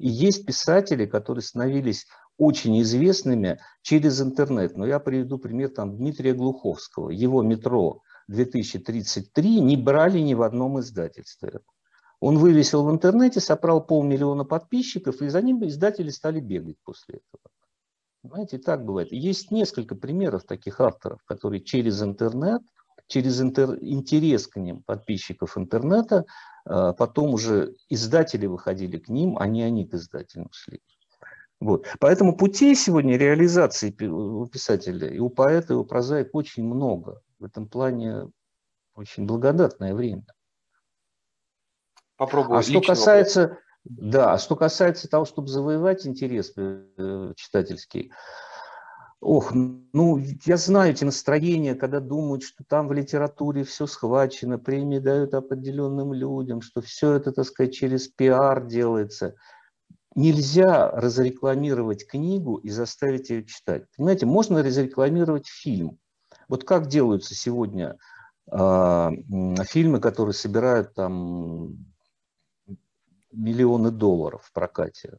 И 0.00 0.08
есть 0.08 0.46
писатели, 0.46 1.04
которые 1.04 1.42
становились 1.42 2.06
очень 2.38 2.80
известными 2.80 3.60
через 3.82 4.20
интернет. 4.22 4.74
Но 4.74 4.86
я 4.86 4.98
приведу 4.98 5.38
пример 5.38 5.68
там, 5.68 5.94
Дмитрия 5.94 6.32
Глуховского. 6.32 7.10
Его 7.10 7.42
«Метро 7.42 8.00
2033» 8.30 9.60
не 9.60 9.76
брали 9.76 10.18
ни 10.20 10.32
в 10.32 10.40
одном 10.40 10.80
издательстве. 10.80 11.60
Он 12.18 12.38
вывесил 12.38 12.84
в 12.84 12.90
интернете, 12.90 13.40
собрал 13.40 13.84
полмиллиона 13.84 14.44
подписчиков, 14.44 15.20
и 15.20 15.28
за 15.28 15.42
ним 15.42 15.66
издатели 15.66 16.08
стали 16.08 16.40
бегать 16.40 16.76
после 16.82 17.16
этого. 17.16 17.42
Знаете, 18.22 18.56
так 18.56 18.84
бывает. 18.86 19.12
Есть 19.12 19.50
несколько 19.50 19.94
примеров 19.94 20.44
таких 20.44 20.80
авторов, 20.80 21.22
которые 21.24 21.62
через 21.62 22.02
интернет, 22.02 22.62
через 23.06 23.40
интер, 23.42 23.76
интерес 23.82 24.46
к 24.46 24.56
ним 24.56 24.82
подписчиков 24.82 25.58
интернета 25.58 26.24
потом 26.64 27.34
уже 27.34 27.74
издатели 27.88 28.46
выходили 28.46 28.98
к 28.98 29.08
ним, 29.08 29.38
а 29.38 29.46
не 29.46 29.62
они 29.62 29.86
к 29.86 29.94
издателям 29.94 30.48
шли. 30.52 30.80
Вот. 31.60 31.86
Поэтому 32.00 32.36
путей 32.36 32.74
сегодня 32.74 33.16
реализации 33.16 33.94
у 34.06 34.46
писателя 34.46 35.08
и 35.08 35.18
у 35.18 35.28
поэта, 35.28 35.74
и 35.74 35.76
у 35.76 35.84
прозаика 35.84 36.30
очень 36.32 36.64
много. 36.64 37.20
В 37.38 37.44
этом 37.44 37.68
плане 37.68 38.30
очень 38.94 39.26
благодатное 39.26 39.94
время. 39.94 40.24
Попробую. 42.16 42.58
А 42.58 42.62
что 42.62 42.80
касается, 42.80 43.58
да, 43.84 44.34
а 44.34 44.38
что 44.38 44.56
касается 44.56 45.08
того, 45.08 45.24
чтобы 45.24 45.48
завоевать 45.48 46.06
интерес 46.06 46.52
э, 46.56 47.32
читательский, 47.36 48.12
Ох, 49.20 49.52
ну, 49.52 50.18
я 50.46 50.56
знаю 50.56 50.92
эти 50.92 51.04
настроения, 51.04 51.74
когда 51.74 52.00
думают, 52.00 52.42
что 52.42 52.64
там 52.64 52.88
в 52.88 52.92
литературе 52.94 53.64
все 53.64 53.86
схвачено, 53.86 54.58
премии 54.58 54.98
дают 54.98 55.34
определенным 55.34 56.14
людям, 56.14 56.62
что 56.62 56.80
все 56.80 57.12
это, 57.12 57.30
так 57.30 57.44
сказать, 57.44 57.74
через 57.74 58.08
пиар 58.08 58.66
делается. 58.66 59.34
Нельзя 60.14 60.90
разрекламировать 60.90 62.06
книгу 62.06 62.56
и 62.56 62.70
заставить 62.70 63.28
ее 63.28 63.44
читать. 63.44 63.84
Понимаете, 63.94 64.24
можно 64.24 64.62
разрекламировать 64.62 65.46
фильм. 65.46 65.98
Вот 66.48 66.64
как 66.64 66.88
делаются 66.88 67.34
сегодня 67.34 67.98
э, 68.50 69.10
фильмы, 69.68 70.00
которые 70.00 70.32
собирают 70.32 70.94
там 70.94 71.76
миллионы 73.30 73.90
долларов 73.90 74.44
в 74.44 74.52
прокате. 74.52 75.18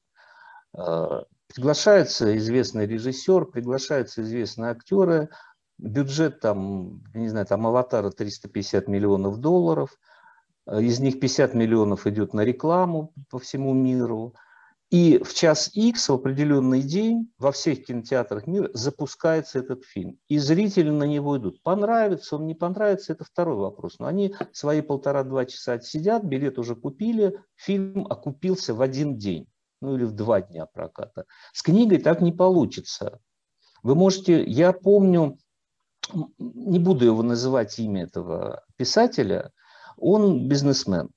Приглашается 1.55 2.37
известный 2.37 2.85
режиссер, 2.85 3.45
приглашаются 3.45 4.21
известные 4.21 4.71
актеры, 4.71 5.29
бюджет 5.77 6.39
там, 6.39 7.03
не 7.13 7.27
знаю, 7.27 7.45
там 7.45 7.67
«Аватара» 7.67 8.09
350 8.09 8.87
миллионов 8.87 9.37
долларов, 9.37 9.97
э, 10.67 10.81
из 10.81 10.99
них 10.99 11.19
50 11.19 11.53
миллионов 11.53 12.07
идет 12.07 12.33
на 12.33 12.41
рекламу 12.41 13.13
по 13.29 13.39
всему 13.39 13.73
миру. 13.73 14.33
И 14.91 15.23
в 15.23 15.33
час 15.33 15.71
X 15.73 16.09
в 16.09 16.13
определенный 16.13 16.81
день 16.81 17.31
во 17.37 17.53
всех 17.53 17.85
кинотеатрах 17.85 18.45
мира 18.45 18.69
запускается 18.73 19.59
этот 19.59 19.85
фильм. 19.85 20.19
И 20.27 20.37
зрители 20.37 20.89
на 20.89 21.05
него 21.05 21.37
идут. 21.37 21.63
Понравится 21.63 22.35
он, 22.35 22.45
не 22.45 22.55
понравится, 22.55 23.13
это 23.13 23.23
второй 23.23 23.55
вопрос. 23.55 23.99
Но 23.99 24.07
они 24.07 24.35
свои 24.51 24.81
полтора-два 24.81 25.45
часа 25.45 25.79
сидят, 25.79 26.23
билет 26.23 26.59
уже 26.59 26.75
купили, 26.75 27.39
фильм 27.55 28.05
окупился 28.09 28.73
в 28.73 28.81
один 28.81 29.17
день 29.17 29.47
ну 29.81 29.95
или 29.95 30.03
в 30.03 30.13
два 30.13 30.41
дня 30.41 30.65
проката. 30.65 31.25
С 31.53 31.61
книгой 31.63 31.97
так 31.97 32.21
не 32.21 32.31
получится. 32.31 33.19
Вы 33.83 33.95
можете, 33.95 34.43
я 34.43 34.73
помню, 34.73 35.37
не 36.37 36.79
буду 36.79 37.05
его 37.05 37.23
называть 37.23 37.77
имя 37.79 38.03
этого 38.03 38.63
писателя, 38.77 39.51
он 39.97 40.47
бизнесмен. 40.47 41.09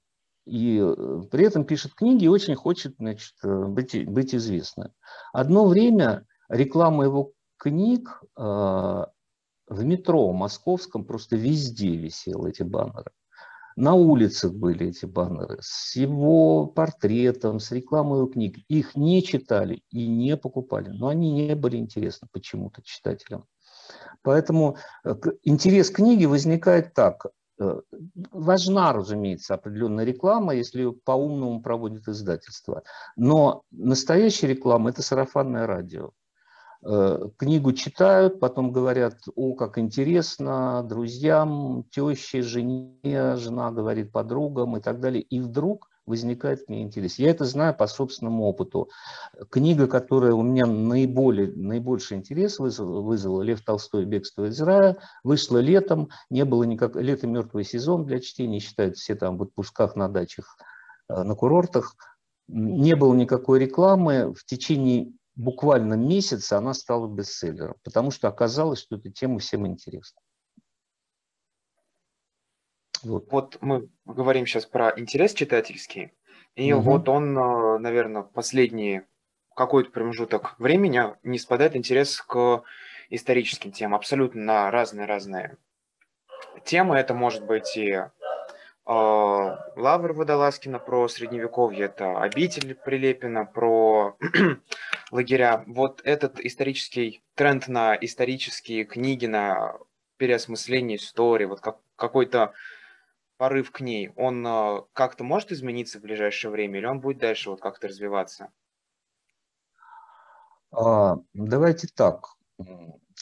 И 0.46 0.78
э, 0.78 1.22
при 1.30 1.46
этом 1.46 1.64
пишет 1.64 1.94
книги 1.94 2.24
и 2.24 2.28
очень 2.28 2.54
хочет 2.54 2.96
значит, 2.98 3.34
э, 3.42 3.64
быть, 3.64 4.06
быть 4.06 4.34
известным. 4.34 4.92
Одно 5.32 5.66
время 5.66 6.26
реклама 6.48 7.04
его 7.04 7.32
книг 7.56 8.22
э, 8.36 8.42
в 8.42 9.84
метро 9.84 10.32
московском 10.32 11.04
просто 11.04 11.36
везде 11.36 11.96
висела 11.96 12.48
эти 12.48 12.62
баннеры. 12.62 13.10
На 13.76 13.94
улицах 13.94 14.52
были 14.52 14.88
эти 14.88 15.04
баннеры 15.04 15.58
с 15.60 15.96
его 15.96 16.66
портретом, 16.66 17.58
с 17.58 17.72
рекламой 17.72 18.18
его 18.18 18.28
книг. 18.28 18.56
Их 18.68 18.94
не 18.94 19.22
читали 19.22 19.82
и 19.90 20.06
не 20.06 20.36
покупали, 20.36 20.90
но 20.90 21.08
они 21.08 21.32
не 21.32 21.54
были 21.56 21.76
интересны 21.76 22.28
почему-то 22.30 22.82
читателям. 22.82 23.46
Поэтому 24.22 24.76
э, 25.04 25.14
интерес 25.42 25.90
книги 25.90 26.24
возникает 26.24 26.94
так. 26.94 27.26
Э, 27.60 27.80
важна, 28.30 28.92
разумеется, 28.92 29.54
определенная 29.54 30.04
реклама, 30.04 30.54
если 30.54 30.78
ее 30.78 30.92
по-умному 30.92 31.60
проводит 31.60 32.08
издательство. 32.08 32.82
Но 33.16 33.62
настоящая 33.70 34.48
реклама– 34.48 34.90
это 34.90 35.02
сарафанное 35.02 35.66
радио. 35.66 36.12
Э, 36.86 37.28
книгу 37.38 37.72
читают, 37.72 38.40
потом 38.40 38.70
говорят, 38.70 39.18
о, 39.36 39.54
как 39.54 39.78
интересно, 39.78 40.84
друзьям, 40.86 41.84
теще, 41.90 42.42
жене, 42.42 43.36
жена 43.36 43.70
говорит 43.70 44.12
подругам 44.12 44.76
и 44.76 44.80
так 44.80 45.00
далее. 45.00 45.22
И 45.22 45.40
вдруг 45.40 45.88
возникает 46.04 46.66
к 46.66 46.68
ней 46.68 46.82
интерес. 46.82 47.18
Я 47.18 47.30
это 47.30 47.46
знаю 47.46 47.74
по 47.74 47.86
собственному 47.86 48.44
опыту. 48.44 48.90
Книга, 49.48 49.86
которая 49.86 50.34
у 50.34 50.42
меня 50.42 50.66
наиболее, 50.66 51.50
наибольший 51.56 52.18
интерес 52.18 52.58
вызвала, 52.58 53.00
вызвала 53.00 53.40
«Лев 53.40 53.64
Толстой. 53.64 54.04
Бегство 54.04 54.44
из 54.44 54.60
рая», 54.60 54.98
вышла 55.22 55.58
летом, 55.58 56.10
не 56.28 56.44
было 56.44 56.64
никак... 56.64 56.96
Лето– 56.96 57.26
мертвый 57.28 57.64
сезон 57.64 58.04
для 58.04 58.20
чтения, 58.20 58.60
считают 58.60 58.98
все 58.98 59.14
там 59.14 59.38
в 59.38 59.42
отпусках 59.44 59.96
на 59.96 60.08
дачах, 60.08 60.58
э, 61.08 61.22
на 61.22 61.34
курортах. 61.34 61.94
Не 62.46 62.94
было 62.94 63.14
никакой 63.14 63.58
рекламы. 63.58 64.34
В 64.34 64.44
течение 64.44 65.14
буквально 65.36 65.94
месяц 65.94 66.52
она 66.52 66.74
стала 66.74 67.08
бестселлером, 67.08 67.76
потому 67.82 68.10
что 68.10 68.28
оказалось, 68.28 68.80
что 68.80 68.96
эта 68.96 69.10
тема 69.10 69.38
всем 69.38 69.66
интересна. 69.66 70.20
Вот. 73.02 73.30
вот 73.30 73.58
мы 73.60 73.90
говорим 74.06 74.46
сейчас 74.46 74.64
про 74.64 74.92
интерес 74.98 75.34
читательский, 75.34 76.12
и 76.54 76.72
угу. 76.72 76.82
вот 76.82 77.08
он, 77.08 77.36
э, 77.36 77.78
наверное, 77.78 78.22
последний 78.22 79.02
какой-то 79.54 79.90
промежуток 79.90 80.58
времени 80.58 81.02
не 81.22 81.38
спадает 81.38 81.76
интерес 81.76 82.20
к 82.20 82.64
историческим 83.10 83.72
темам, 83.72 83.96
абсолютно 83.96 84.42
на 84.42 84.70
разные-разные 84.70 85.58
темы. 86.64 86.96
Это 86.96 87.14
может 87.14 87.44
быть 87.44 87.76
и 87.76 88.04
Лавр 88.86 90.12
Водолазкина 90.12 90.78
про 90.78 91.08
средневековье, 91.08 91.86
это 91.86 92.20
обитель 92.20 92.74
Прилепина 92.74 93.46
про 93.46 94.16
лагеря. 95.10 95.64
Вот 95.66 96.02
этот 96.04 96.38
исторический 96.40 97.22
тренд 97.34 97.66
на 97.68 97.94
исторические 97.94 98.84
книги, 98.84 99.24
на 99.24 99.78
переосмысление 100.18 100.98
истории, 100.98 101.46
вот 101.46 101.60
как, 101.60 101.78
какой-то 101.96 102.52
порыв 103.36 103.72
к 103.72 103.80
ней, 103.80 104.10
он 104.16 104.46
э, 104.46 104.82
как-то 104.92 105.24
может 105.24 105.50
измениться 105.50 105.98
в 105.98 106.02
ближайшее 106.02 106.50
время, 106.50 106.78
или 106.78 106.86
он 106.86 107.00
будет 107.00 107.18
дальше 107.18 107.50
вот 107.50 107.60
как-то 107.60 107.88
развиваться? 107.88 108.52
А, 110.70 111.16
давайте 111.32 111.88
так. 111.88 112.34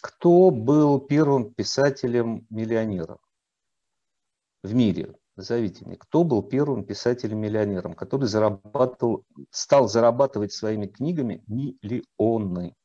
Кто 0.00 0.50
был 0.50 1.00
первым 1.00 1.52
писателем-миллионером 1.54 3.18
в 4.62 4.74
мире? 4.74 5.14
Назовите 5.36 5.86
мне, 5.86 5.96
кто 5.96 6.24
был 6.24 6.42
первым 6.42 6.84
писателем-миллионером, 6.84 7.94
который 7.94 8.28
зарабатывал, 8.28 9.24
стал 9.50 9.88
зарабатывать 9.88 10.52
своими 10.52 10.86
книгами 10.86 11.42
миллионы? 11.46 12.76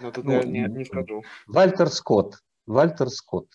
Ну, 0.00 0.12
тут 0.12 0.24
ну, 0.24 0.32
я 0.32 0.42
не, 0.42 0.64
не 0.64 0.84
скажу. 0.84 1.22
Вальтер 1.46 1.90
Скотт. 1.90 2.42
Вальтер 2.66 3.10
Скотт. 3.10 3.48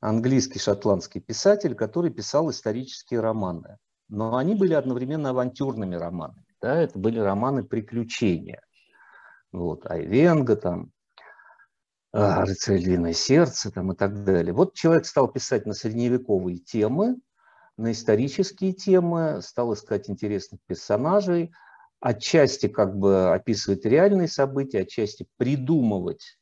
Английский 0.00 0.58
шотландский 0.58 1.20
писатель, 1.20 1.74
который 1.74 2.10
писал 2.10 2.50
исторические 2.50 3.20
романы. 3.20 3.78
Но 4.08 4.36
они 4.36 4.54
были 4.54 4.72
одновременно 4.72 5.30
авантюрными 5.30 5.96
романами. 5.96 6.46
Да? 6.62 6.80
Это 6.80 6.98
были 6.98 7.18
романы 7.18 7.64
приключения. 7.64 8.62
Вот, 9.52 9.86
Айвенга 9.86 10.56
там, 10.56 10.92
«Рыцарь 12.18 12.82
длинное 12.82 13.12
сердце» 13.12 13.70
там, 13.70 13.92
и 13.92 13.96
так 13.96 14.24
далее. 14.24 14.52
Вот 14.52 14.74
человек 14.74 15.06
стал 15.06 15.28
писать 15.28 15.66
на 15.66 15.74
средневековые 15.74 16.58
темы, 16.58 17.16
на 17.76 17.92
исторические 17.92 18.72
темы, 18.72 19.40
стал 19.40 19.72
искать 19.74 20.10
интересных 20.10 20.60
персонажей, 20.66 21.52
отчасти 22.00 22.68
как 22.68 22.96
бы 22.96 23.32
описывать 23.32 23.84
реальные 23.84 24.28
события, 24.28 24.80
отчасти 24.80 25.26
придумывать 25.36 26.38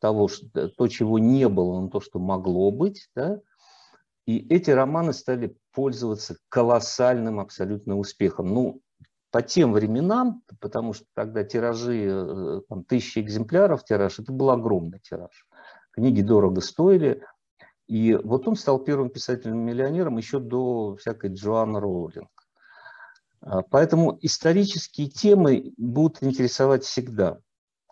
того, 0.00 0.28
что, 0.28 0.68
то, 0.68 0.88
чего 0.88 1.18
не 1.18 1.48
было, 1.48 1.80
но 1.80 1.88
то, 1.88 2.00
что 2.00 2.18
могло 2.18 2.70
быть. 2.70 3.08
Да? 3.14 3.40
И 4.26 4.46
эти 4.48 4.70
романы 4.70 5.12
стали 5.12 5.56
пользоваться 5.72 6.36
колоссальным 6.48 7.40
абсолютно 7.40 7.96
успехом. 7.96 8.48
Ну, 8.48 8.82
по 9.30 9.42
тем 9.42 9.72
временам, 9.72 10.42
потому 10.60 10.94
что 10.94 11.04
тогда 11.14 11.44
тиражи, 11.44 12.06
э, 12.08 12.60
там, 12.68 12.84
тысячи 12.84 13.18
экземпляров 13.18 13.84
тираж, 13.84 14.18
это 14.18 14.32
был 14.32 14.50
огромный 14.50 15.00
тираж. 15.00 15.46
Книги 15.92 16.22
дорого 16.22 16.60
стоили. 16.60 17.22
И 17.86 18.14
вот 18.14 18.46
он 18.46 18.56
стал 18.56 18.78
первым 18.80 19.10
писателем-миллионером 19.10 20.18
еще 20.18 20.40
до 20.40 20.96
всякой 20.96 21.32
Джоанны 21.32 21.80
Роулинг. 21.80 22.28
А, 23.40 23.62
поэтому 23.62 24.18
исторические 24.20 25.08
темы 25.08 25.72
будут 25.76 26.22
интересовать 26.22 26.84
всегда. 26.84 27.38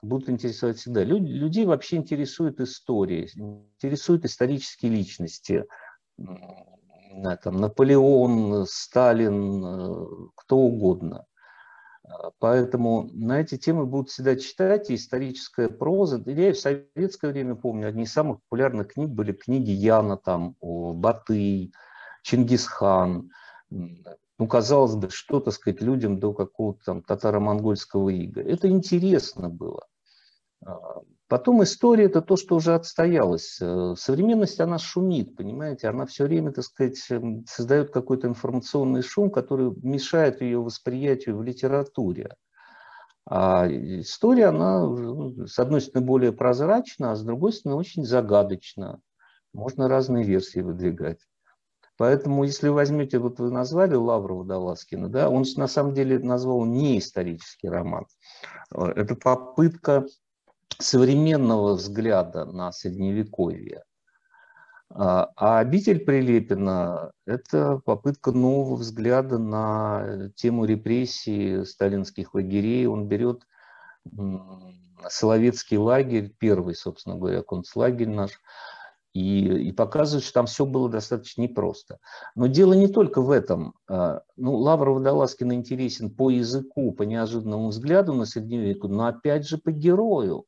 Будут 0.02 0.28
интересовать 0.28 0.78
всегда. 0.78 1.02
Люди, 1.02 1.32
людей 1.32 1.64
вообще 1.64 1.96
интересует 1.96 2.60
история, 2.60 3.26
интересуют 3.34 4.24
исторические 4.24 4.92
личности. 4.92 5.64
Там, 7.42 7.56
Наполеон, 7.56 8.66
Сталин, 8.66 9.64
э, 9.64 10.06
кто 10.34 10.58
угодно. 10.58 11.26
А, 12.04 12.30
поэтому 12.38 13.08
на 13.12 13.40
эти 13.40 13.56
темы 13.56 13.86
будут 13.86 14.10
всегда 14.10 14.36
читать, 14.36 14.90
и 14.90 14.94
историческая 14.94 15.68
проза. 15.68 16.22
Я 16.26 16.50
и 16.50 16.52
в 16.52 16.58
советское 16.58 17.32
время 17.32 17.54
помню, 17.54 17.88
одни 17.88 18.04
из 18.04 18.12
самых 18.12 18.40
популярных 18.42 18.88
книг 18.92 19.10
были 19.10 19.32
книги 19.32 19.70
Яна, 19.70 20.16
там, 20.16 20.56
о 20.60 20.92
Батый, 20.92 21.72
Чингисхан, 22.22 23.30
ну, 23.70 24.48
казалось 24.48 24.94
бы, 24.94 25.08
что, 25.10 25.40
так 25.40 25.54
сказать, 25.54 25.80
людям 25.80 26.20
до 26.20 26.32
какого-то 26.32 26.84
там 26.84 27.02
татаро-монгольского 27.02 28.10
ига. 28.10 28.42
Это 28.42 28.68
интересно 28.68 29.48
было. 29.48 29.86
Потом 31.28 31.62
история– 31.64 32.04
это 32.06 32.22
то, 32.22 32.36
что 32.36 32.54
уже 32.54 32.74
отстоялось. 32.74 33.58
Э, 33.60 33.94
современность, 33.98 34.60
она 34.60 34.78
шумит, 34.78 35.34
понимаете? 35.34 35.88
Она 35.88 36.06
все 36.06 36.24
время, 36.24 36.52
так 36.52 36.64
сказать, 36.64 36.98
эм, 37.10 37.44
создает 37.48 37.90
какой-то 37.90 38.28
информационный 38.28 39.02
шум, 39.02 39.30
который 39.30 39.72
мешает 39.82 40.40
ее 40.40 40.60
восприятию 40.60 41.36
в 41.36 41.42
литературе. 41.42 42.36
А 43.28 43.66
история, 43.68 44.46
она, 44.46 44.86
ну, 44.86 45.46
с 45.48 45.58
одной 45.58 45.80
стороны, 45.80 46.06
более 46.06 46.32
прозрачна, 46.32 47.10
а 47.10 47.16
с 47.16 47.24
другой 47.24 47.52
стороны, 47.52 47.80
очень 47.80 48.04
загадочна. 48.04 49.00
Можно 49.52 49.88
разные 49.88 50.24
версии 50.24 50.60
выдвигать. 50.60 51.18
Поэтому, 51.96 52.44
если 52.44 52.68
возьмете, 52.68 53.18
вот 53.18 53.40
вы 53.40 53.50
назвали 53.50 53.94
Лаврова 53.94 54.44
Даваскина, 54.44 55.08
да, 55.08 55.28
он 55.28 55.44
на 55.56 55.66
самом 55.66 55.92
деле 55.92 56.20
назвал 56.20 56.64
не 56.66 56.98
исторический 56.98 57.68
роман. 57.68 58.06
Э, 58.72 58.92
это 58.94 59.16
попытка 59.16 60.06
современного 60.78 61.74
взгляда 61.74 62.44
на 62.44 62.72
Средневековье. 62.72 63.82
А, 64.90 65.30
а 65.36 65.58
«Обитель 65.58 66.04
Прилепина»– 66.04 67.10
это 67.26 67.80
попытка 67.84 68.32
нового 68.32 68.76
взгляда 68.76 69.38
на 69.38 70.30
тему 70.36 70.64
репрессий 70.64 71.64
сталинских 71.64 72.34
лагерей. 72.34 72.86
Он 72.86 73.08
берет 73.08 73.42
Соловецкий 75.08 75.76
лагерь, 75.76 76.32
первый, 76.38 76.74
собственно 76.74 77.16
говоря, 77.16 77.42
концлагерь 77.42 78.08
наш, 78.08 78.40
и, 79.12 79.68
и 79.68 79.72
показывает, 79.72 80.24
что 80.24 80.34
там 80.34 80.46
все 80.46 80.66
было 80.66 80.88
достаточно 80.88 81.42
непросто. 81.42 81.98
Но 82.34 82.46
дело 82.46 82.74
не 82.74 82.86
только 82.86 83.22
в 83.22 83.30
этом. 83.30 83.74
А, 83.88 84.20
ну, 84.36 84.56
Лавр 84.56 84.90
Водолазкин 84.90 85.52
интересен 85.52 86.14
по 86.14 86.30
языку, 86.30 86.92
по 86.92 87.02
неожиданному 87.02 87.68
взгляду 87.68 88.12
на 88.12 88.26
средневековье, 88.26 88.94
но 88.94 89.06
опять 89.06 89.48
же 89.48 89.58
по 89.58 89.72
герою. 89.72 90.44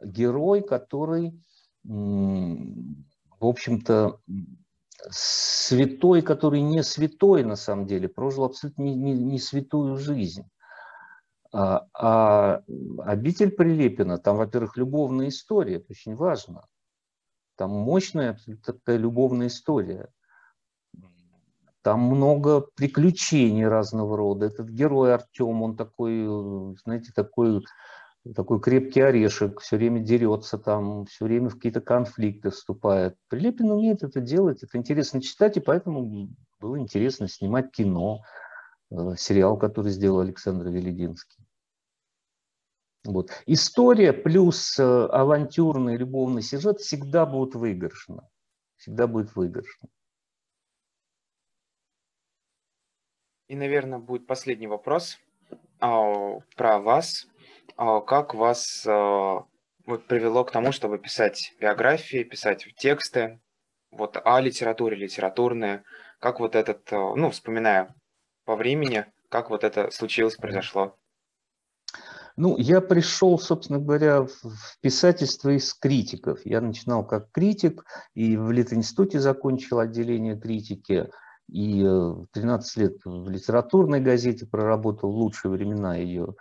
Герой, 0.00 0.62
который, 0.62 1.40
в 1.84 2.96
общем-то, 3.40 4.20
святой, 5.10 6.22
который 6.22 6.60
не 6.60 6.82
святой 6.82 7.44
на 7.44 7.56
самом 7.56 7.86
деле, 7.86 8.08
прожил 8.08 8.44
абсолютно 8.44 8.82
не, 8.82 8.94
не, 8.94 9.12
не 9.14 9.38
святую 9.38 9.96
жизнь. 9.96 10.44
А, 11.52 11.86
а 11.94 12.62
обитель 13.04 13.50
Прилепина, 13.50 14.18
там, 14.18 14.36
во-первых, 14.36 14.76
любовная 14.76 15.28
история, 15.28 15.76
это 15.76 15.86
очень 15.90 16.14
важно. 16.14 16.66
Там 17.56 17.70
мощная 17.70 18.38
такая 18.64 18.98
любовная 18.98 19.46
история. 19.46 20.10
Там 21.82 22.00
много 22.00 22.60
приключений 22.60 23.66
разного 23.66 24.16
рода. 24.16 24.46
Этот 24.46 24.68
герой 24.68 25.14
Артем, 25.14 25.62
он 25.62 25.76
такой, 25.76 26.76
знаете, 26.84 27.12
такой, 27.14 27.64
такой 28.34 28.60
крепкий 28.60 29.00
орешек, 29.00 29.60
все 29.60 29.76
время 29.76 30.00
дерется 30.00 30.58
там, 30.58 31.06
все 31.06 31.24
время 31.24 31.48
в 31.48 31.54
какие-то 31.54 31.80
конфликты 31.80 32.50
вступает. 32.50 33.16
Прилепин 33.28 33.70
умеет 33.70 34.02
это 34.02 34.20
делать, 34.20 34.62
это 34.62 34.76
интересно 34.76 35.22
читать, 35.22 35.56
и 35.56 35.60
поэтому 35.60 36.28
было 36.60 36.78
интересно 36.78 37.28
снимать 37.28 37.70
кино, 37.70 38.22
э, 38.90 39.14
сериал, 39.16 39.56
который 39.56 39.92
сделал 39.92 40.20
Александр 40.20 40.68
Велединский. 40.68 41.44
Вот. 43.04 43.30
История 43.46 44.12
плюс 44.12 44.78
э, 44.78 44.82
авантюрный 44.82 45.96
любовный 45.96 46.42
сюжет 46.42 46.80
всегда 46.80 47.24
будут 47.24 47.54
выигрышны. 47.54 48.22
Всегда 48.76 49.06
будет 49.06 49.34
выигрышно. 49.34 49.88
И, 53.48 53.56
наверное, 53.56 53.98
будет 53.98 54.26
последний 54.26 54.66
вопрос 54.66 55.18
а, 55.80 56.40
про 56.54 56.78
вас. 56.78 57.26
А, 57.76 58.00
как 58.00 58.34
вас 58.34 58.84
а, 58.86 59.44
вот, 59.86 60.06
привело 60.06 60.44
к 60.44 60.50
тому, 60.50 60.72
чтобы 60.72 60.98
писать 60.98 61.54
биографии, 61.60 62.22
писать 62.22 62.66
тексты, 62.76 63.40
вот 63.90 64.20
о 64.22 64.40
литературе, 64.40 64.96
литературные, 64.96 65.84
как 66.20 66.40
вот 66.40 66.54
этот, 66.54 66.92
а, 66.92 67.14
ну, 67.14 67.30
вспоминая 67.30 67.94
по 68.44 68.56
времени, 68.56 69.06
как 69.28 69.50
вот 69.50 69.64
это 69.64 69.90
случилось, 69.90 70.36
произошло? 70.36 70.96
Ну, 72.36 72.56
я 72.56 72.80
пришел, 72.80 73.36
собственно 73.36 73.80
говоря, 73.80 74.22
в 74.22 74.78
писательство 74.80 75.50
из 75.50 75.74
критиков. 75.74 76.38
Я 76.44 76.60
начинал 76.60 77.04
как 77.04 77.32
критик 77.32 77.84
и 78.14 78.36
в 78.36 78.52
Литинституте 78.52 79.18
закончил 79.18 79.80
отделение 79.80 80.38
критики. 80.38 81.10
И 81.48 81.82
13 82.32 82.76
э, 82.76 82.80
лет 82.80 82.96
в 83.04 83.28
литературной 83.28 84.00
газете 84.00 84.46
проработал 84.46 85.10
лучшие 85.10 85.50
времена 85.50 85.96
ее. 85.96 86.36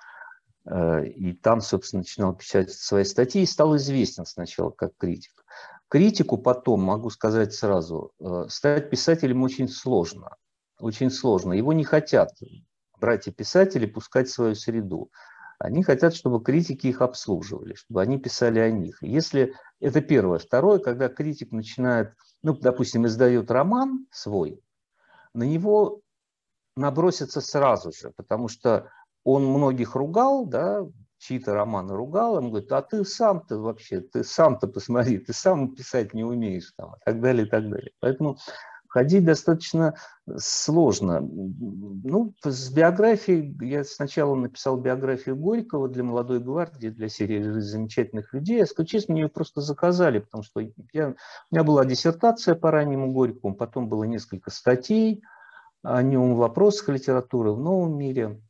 Э, 0.70 1.06
и 1.06 1.34
там, 1.34 1.62
собственно, 1.62 2.02
начинал 2.02 2.36
писать 2.36 2.72
свои 2.72 3.04
статьи 3.04 3.42
и 3.42 3.46
стал 3.46 3.78
известен 3.78 4.26
сначала 4.26 4.70
как 4.72 4.92
критик. 4.98 5.46
Критику 5.90 6.38
потом, 6.38 6.82
могу 6.82 7.10
сказать 7.10 7.54
сразу, 7.54 8.12
э, 8.20 8.46
стать 8.50 8.90
писателем 8.90 9.44
очень 9.44 9.70
сложно. 9.70 10.36
Очень 10.80 11.10
сложно. 11.10 11.54
Его 11.54 11.74
не 11.74 11.86
хотят 11.86 12.32
братья-писатели 13.00 13.86
пускать 13.86 14.28
в 14.28 14.34
свою 14.34 14.56
среду. 14.56 15.10
Они 15.60 15.82
хотят, 15.84 16.14
чтобы 16.14 16.44
критики 16.44 16.88
их 16.88 17.02
обслуживали, 17.02 17.74
чтобы 17.74 18.02
они 18.02 18.20
писали 18.20 18.60
о 18.60 18.70
них. 18.70 19.02
Если 19.02 19.56
это 19.80 20.02
первое. 20.02 20.38
Второе, 20.38 20.80
когда 20.80 21.08
критик 21.08 21.52
начинает, 21.52 22.14
ну, 22.44 22.54
допустим, 22.54 23.08
издает 23.08 23.50
роман 23.50 24.06
свой, 24.12 24.62
на 25.34 25.44
него 25.44 26.02
набросится 26.76 27.42
сразу 27.42 27.92
же, 27.92 28.12
потому 28.16 28.50
что 28.50 28.92
он 29.28 29.46
многих 29.46 29.96
ругал, 29.96 30.46
да, 30.46 30.86
чьи-то 31.18 31.54
романы 31.54 31.96
ругал, 31.96 32.36
он 32.36 32.50
говорит, 32.50 32.72
а 32.72 32.82
ты 32.82 33.04
сам-то 33.04 33.58
вообще, 33.58 34.00
ты 34.00 34.24
сам-то 34.24 34.68
посмотри, 34.68 35.18
ты 35.18 35.34
сам 35.34 35.76
писать 35.76 36.14
не 36.14 36.24
умеешь, 36.24 36.72
там, 36.78 36.94
и 36.94 37.00
так 37.04 37.20
далее, 37.20 37.46
и 37.46 37.50
так 37.50 37.70
далее. 37.70 37.92
Поэтому 38.00 38.38
ходить 38.88 39.26
достаточно 39.26 39.96
сложно. 40.38 41.20
Ну, 41.20 42.36
с 42.42 42.72
биографией, 42.72 43.54
я 43.68 43.84
сначала 43.84 44.34
написал 44.36 44.78
биографию 44.78 45.36
Горького 45.36 45.90
для 45.90 46.06
молодой 46.06 46.40
гвардии, 46.40 46.88
для 46.88 47.10
серии 47.10 47.60
замечательных 47.60 48.34
людей. 48.34 48.66
Скажу 48.66 48.88
честно, 48.88 49.12
мне 49.12 49.24
ее 49.24 49.30
просто 49.30 49.60
заказали, 49.60 50.20
потому 50.20 50.44
что 50.44 50.62
я, 50.94 51.10
у 51.10 51.16
меня 51.52 51.66
была 51.66 51.84
диссертация 51.84 52.56
по 52.56 52.72
раннему 52.72 53.12
Горькому, 53.12 53.56
потом 53.56 53.90
было 53.90 54.06
несколько 54.06 54.52
статей 54.52 55.22
о 55.84 56.02
нем 56.02 56.36
в 56.36 56.38
вопросах 56.38 56.88
литературы 56.88 57.52
в 57.52 57.60
новом 57.60 57.98
мире. 57.98 58.42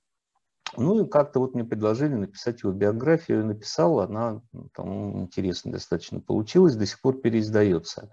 Ну 0.75 1.03
и 1.03 1.10
как-то 1.10 1.39
вот 1.39 1.53
мне 1.53 1.63
предложили 1.63 2.13
написать 2.13 2.63
его 2.63 2.73
биографию, 2.73 3.39
я 3.39 3.45
написал, 3.45 3.99
она 3.99 4.41
там, 4.73 5.21
интересно 5.21 5.71
достаточно 5.71 6.19
получилась, 6.19 6.75
до 6.75 6.86
сих 6.86 7.01
пор 7.01 7.19
переиздается 7.19 8.10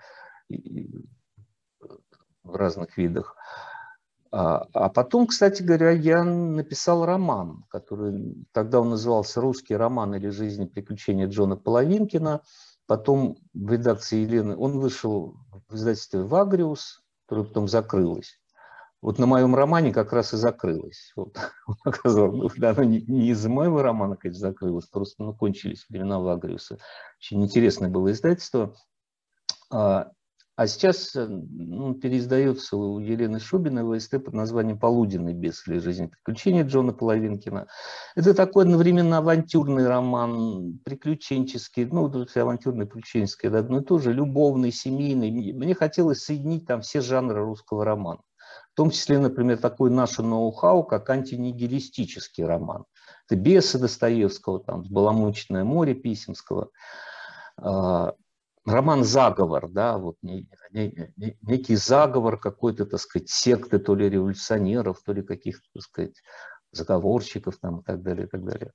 в 0.49 2.55
разных 2.55 2.97
видах. 2.97 3.37
А, 4.31 4.67
а 4.73 4.89
потом, 4.89 5.27
кстати 5.27 5.63
говоря, 5.63 5.91
я 5.91 6.25
написал 6.25 7.07
роман, 7.07 7.65
который 7.69 8.47
тогда 8.53 8.81
он 8.81 8.91
назывался 8.91 9.41
«Русский 9.41 9.77
роман 9.77 10.15
или 10.15 10.29
жизнь 10.29 10.65
и 10.65 10.67
приключения 10.67 11.29
Джона 11.29 11.57
Половинкина». 11.57 12.43
Потом 12.87 13.39
в 13.55 13.73
редакции 13.73 14.19
Елены, 14.19 14.57
он 14.57 14.79
вышел 14.79 15.37
в 15.69 15.77
издательстве 15.77 16.23
«Вагриус», 16.23 17.03
которое 17.27 17.47
потом 17.47 17.69
закрылось. 17.69 18.39
Вот 19.05 19.19
на 19.19 19.27
моем 19.27 19.55
романе 19.55 19.93
как 19.93 20.15
раз 20.15 20.33
и 20.33 20.39
закрылось. 20.39 21.13
Вот, 21.15 21.37
оказалось, 21.85 22.55
да, 22.57 22.71
оно 22.71 22.85
не, 22.85 23.03
не 23.03 23.29
из-за 23.33 23.51
моего 23.51 23.83
романа, 23.83 24.17
конечно, 24.17 24.49
закрылось, 24.49 24.87
просто 24.87 25.23
ну, 25.23 25.35
кончились 25.35 25.85
времена 25.91 26.21
Вагриуса. 26.21 26.79
Очень 27.19 27.45
интересное 27.45 27.91
было 27.91 28.13
издательство. 28.13 28.75
А, 29.71 30.11
а 30.57 30.67
сейчас 30.67 31.15
ну, 31.15 31.93
переиздается 31.93 32.79
у 32.79 32.99
Елены 32.99 33.41
Шубиной 33.41 33.99
ВСТ 33.99 34.25
под 34.25 34.33
названием 34.33 34.79
«Полуденный 34.79 35.35
бес» 35.35 35.69
или 35.69 35.81
«Жизнь 35.81 36.09
приключения» 36.09 36.65
Джона 36.65 36.95
Половинкина. 36.95 37.67
Это 38.17 38.33
такой 38.33 38.65
одновременно 38.65 39.19
авантюрный 39.19 39.87
роман, 39.87 40.79
приключенческий, 40.83 41.85
ну, 41.85 42.11
авантюрный, 42.37 42.87
приключенческий, 42.87 43.51
это 43.51 43.59
одно 43.59 43.81
и 43.81 43.85
то 43.85 43.99
же, 43.99 44.15
любовный, 44.15 44.73
семейный. 44.73 45.53
Мне 45.53 45.75
хотелось 45.75 46.25
соединить 46.25 46.67
там 46.67 46.81
все 46.81 47.03
жанры 47.03 47.45
русского 47.45 47.85
романа. 47.85 48.23
В 48.75 48.77
том 48.77 48.91
числе, 48.91 49.21
например, 49.21 49.59
такой 49.59 49.89
наше 49.89 50.25
ноу-хау, 50.25 50.83
как 50.83 51.09
антинигилистический 51.09 52.45
роман. 52.45 52.87
Это 53.29 53.37
«Бесы» 53.41 53.79
Достоевского, 53.79 54.59
там, 54.59 54.83
«Баламучное 54.83 55.63
море» 55.63 55.95
Писемского 55.95 56.71
а, 57.57 58.15
роман 58.67 59.05
«Заговор», 59.05 59.69
да, 59.69 59.97
вот 59.97 60.17
некий 60.23 61.77
заговор 61.77 62.37
какой-то, 62.37 62.85
так 62.85 62.99
сказать, 62.99 63.31
секты, 63.31 63.79
то 63.79 63.95
ли 63.95 64.11
революционеров, 64.11 65.01
то 65.05 65.13
ли 65.13 65.23
каких-то, 65.23 65.69
так 65.73 65.83
сказать, 65.85 66.17
заговорщиков 66.73 67.57
там 67.59 67.79
и 67.79 67.85
так 67.85 68.03
далее, 68.03 68.27
и 68.27 68.29
так 68.29 68.45
далее. 68.45 68.73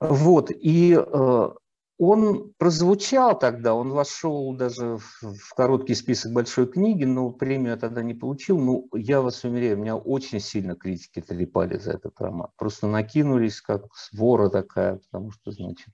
Вот, 0.00 0.50
и 0.50 0.98
э, 0.98 1.50
он 1.98 2.52
прозвучал 2.58 3.36
тогда, 3.36 3.74
он 3.74 3.90
вошел 3.90 4.54
даже 4.54 4.98
в, 4.98 5.54
короткий 5.54 5.94
список 5.94 6.32
большой 6.32 6.68
книги, 6.68 7.04
но 7.04 7.30
премию 7.30 7.72
я 7.72 7.76
тогда 7.76 8.02
не 8.02 8.14
получил. 8.14 8.58
Ну, 8.58 8.88
я 8.94 9.20
вас 9.20 9.42
уверяю, 9.42 9.78
меня 9.78 9.96
очень 9.96 10.40
сильно 10.40 10.76
критики 10.76 11.20
трепали 11.20 11.76
за 11.76 11.92
этот 11.92 12.20
роман. 12.20 12.50
Просто 12.56 12.86
накинулись, 12.86 13.60
как 13.60 13.86
вора 14.12 14.48
такая, 14.48 15.00
потому 15.10 15.32
что, 15.32 15.50
значит, 15.50 15.92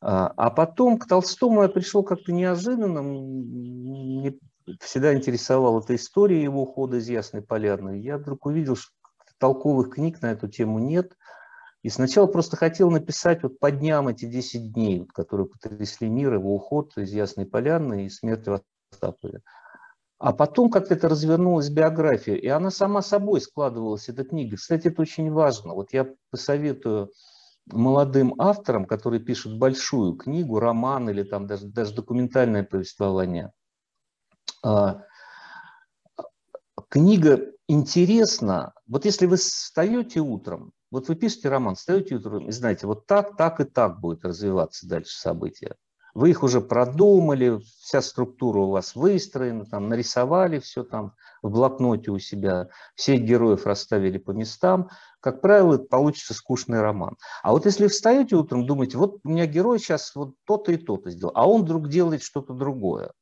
а, 0.00 0.32
а 0.36 0.50
потом 0.50 0.98
к 0.98 1.06
Толстому 1.06 1.62
я 1.62 1.68
пришел 1.68 2.02
как-то 2.02 2.32
неожиданно. 2.32 3.02
Мне 3.02 4.36
всегда 4.80 5.14
интересовала 5.14 5.80
эта 5.80 5.94
история 5.94 6.42
его 6.42 6.62
ухода 6.62 6.96
из 6.96 7.08
Ясной 7.08 7.42
Полярной. 7.42 8.00
Я 8.00 8.18
вдруг 8.18 8.46
увидел, 8.46 8.74
что 8.74 8.90
толковых 9.38 9.94
книг 9.94 10.20
на 10.22 10.32
эту 10.32 10.48
тему 10.48 10.80
нет. 10.80 11.16
И 11.82 11.88
сначала 11.88 12.26
просто 12.26 12.56
хотел 12.56 12.90
написать 12.90 13.42
вот 13.42 13.58
по 13.58 13.70
дням 13.70 14.08
эти 14.08 14.24
10 14.24 14.72
дней, 14.72 15.04
которые 15.06 15.48
потрясли 15.48 16.08
мир, 16.08 16.34
его 16.34 16.54
уход 16.54 16.96
из 16.96 17.12
Ясной 17.12 17.44
Полярной 17.44 18.06
и 18.06 18.10
смерть 18.10 18.46
в 18.46 18.60
Остапове. 18.92 19.40
А 20.18 20.32
потом 20.32 20.70
как-то 20.70 20.94
это 20.94 21.08
развернулась 21.08 21.68
биография, 21.68 22.36
и 22.36 22.46
она 22.46 22.70
сама 22.70 23.02
собой 23.02 23.40
складывалась, 23.40 24.08
эта 24.08 24.22
книга. 24.22 24.56
Кстати, 24.56 24.86
это 24.86 25.02
очень 25.02 25.32
важно. 25.32 25.74
Вот 25.74 25.92
я 25.92 26.14
посоветую 26.30 27.10
молодым 27.66 28.40
авторам, 28.40 28.84
которые 28.84 29.20
пишут 29.20 29.58
большую 29.58 30.14
книгу, 30.14 30.60
роман 30.60 31.10
или 31.10 31.24
там 31.24 31.48
даже, 31.48 31.66
даже 31.66 31.94
документальное 31.94 32.62
повествование. 32.62 33.50
А, 34.64 35.02
книга 36.88 37.40
интересна. 37.66 38.74
Вот 38.86 39.04
если 39.04 39.26
вы 39.26 39.36
встаете 39.36 40.20
утром, 40.20 40.72
вот 40.92 41.08
вы 41.08 41.14
пишете 41.14 41.48
роман, 41.48 41.74
встаете 41.74 42.16
утром 42.16 42.46
и 42.46 42.52
знаете, 42.52 42.86
вот 42.86 43.06
так, 43.06 43.36
так 43.36 43.60
и 43.60 43.64
так 43.64 43.98
будет 43.98 44.24
развиваться 44.24 44.86
дальше 44.86 45.18
события. 45.18 45.74
Вы 46.14 46.28
их 46.28 46.42
уже 46.42 46.60
продумали, 46.60 47.62
вся 47.80 48.02
структура 48.02 48.58
у 48.58 48.70
вас 48.70 48.94
выстроена, 48.94 49.64
там, 49.64 49.88
нарисовали 49.88 50.58
все 50.58 50.84
там 50.84 51.14
в 51.40 51.50
блокноте 51.50 52.10
у 52.10 52.18
себя, 52.18 52.68
всех 52.94 53.22
героев 53.22 53.64
расставили 53.64 54.18
по 54.18 54.32
местам. 54.32 54.90
Как 55.20 55.40
правило, 55.40 55.78
получится 55.78 56.34
скучный 56.34 56.82
роман. 56.82 57.16
А 57.42 57.52
вот 57.52 57.64
если 57.64 57.86
встаете 57.86 58.36
утром, 58.36 58.66
думаете, 58.66 58.98
вот 58.98 59.20
у 59.24 59.30
меня 59.30 59.46
герой 59.46 59.78
сейчас 59.78 60.14
вот 60.14 60.34
то-то 60.44 60.72
и 60.72 60.76
то-то 60.76 61.10
сделал, 61.10 61.32
а 61.34 61.48
он 61.48 61.62
вдруг 61.62 61.88
делает 61.88 62.22
что-то 62.22 62.52
другое. 62.52 63.12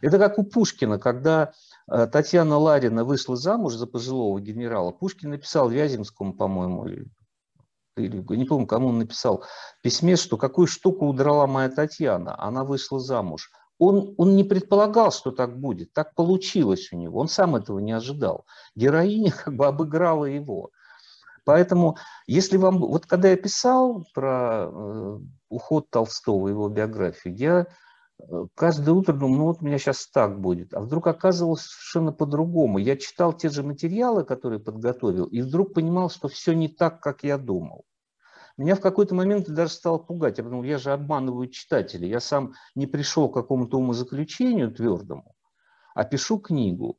Это 0.00 0.18
как 0.18 0.38
у 0.38 0.44
Пушкина, 0.44 1.00
когда 1.00 1.52
Татьяна 1.88 2.58
Ларина 2.58 3.04
вышла 3.04 3.36
замуж 3.36 3.74
за 3.74 3.86
пожилого 3.86 4.40
генерала. 4.40 4.90
Пушкин 4.90 5.30
написал 5.30 5.68
Вяземскому, 5.68 6.34
по-моему, 6.34 6.86
или 6.86 7.06
не 7.98 8.44
помню, 8.44 8.66
кому 8.66 8.88
он 8.88 8.98
написал 8.98 9.44
письме, 9.82 10.16
что 10.16 10.36
какую 10.36 10.66
штуку 10.66 11.06
удрала 11.06 11.46
моя 11.46 11.68
Татьяна, 11.68 12.40
она 12.40 12.64
вышла 12.64 13.00
замуж. 13.00 13.50
Он, 13.78 14.14
он 14.16 14.34
не 14.34 14.44
предполагал, 14.44 15.12
что 15.12 15.30
так 15.30 15.58
будет, 15.58 15.92
так 15.92 16.14
получилось 16.14 16.88
у 16.92 16.96
него, 16.96 17.20
он 17.20 17.28
сам 17.28 17.54
этого 17.54 17.78
не 17.78 17.92
ожидал. 17.92 18.44
Героиня 18.74 19.32
как 19.44 19.54
бы 19.54 19.66
обыграла 19.66 20.24
его. 20.24 20.70
Поэтому, 21.44 21.96
если 22.26 22.58
вам... 22.58 22.78
Вот 22.78 23.06
когда 23.06 23.30
я 23.30 23.36
писал 23.36 24.04
про 24.12 24.68
э, 24.70 25.18
уход 25.48 25.88
Толстого, 25.88 26.48
его 26.48 26.68
биографию, 26.68 27.34
я 27.36 27.60
э, 27.60 27.66
каждое 28.54 28.92
утро 28.92 29.12
думал, 29.12 29.36
ну 29.36 29.44
вот 29.44 29.58
у 29.60 29.64
меня 29.64 29.78
сейчас 29.78 30.08
так 30.08 30.40
будет. 30.40 30.74
А 30.74 30.80
вдруг 30.80 31.06
оказывалось 31.06 31.62
совершенно 31.62 32.12
по-другому. 32.12 32.78
Я 32.78 32.96
читал 32.96 33.32
те 33.32 33.48
же 33.48 33.62
материалы, 33.62 34.24
которые 34.24 34.60
подготовил, 34.60 35.24
и 35.26 35.40
вдруг 35.40 35.74
понимал, 35.74 36.10
что 36.10 36.28
все 36.28 36.52
не 36.52 36.68
так, 36.68 37.00
как 37.00 37.22
я 37.22 37.38
думал. 37.38 37.84
Меня 38.56 38.74
в 38.74 38.80
какой-то 38.80 39.14
момент 39.14 39.48
даже 39.48 39.72
стало 39.72 39.98
пугать. 39.98 40.38
Я 40.38 40.44
подумал, 40.44 40.64
я 40.64 40.78
же 40.78 40.92
обманываю 40.92 41.48
читателей. 41.48 42.08
Я 42.08 42.18
сам 42.18 42.54
не 42.74 42.88
пришел 42.88 43.28
к 43.28 43.34
какому-то 43.34 43.78
умозаключению 43.78 44.74
твердому, 44.74 45.34
а 45.94 46.04
пишу 46.04 46.38
книгу. 46.38 46.98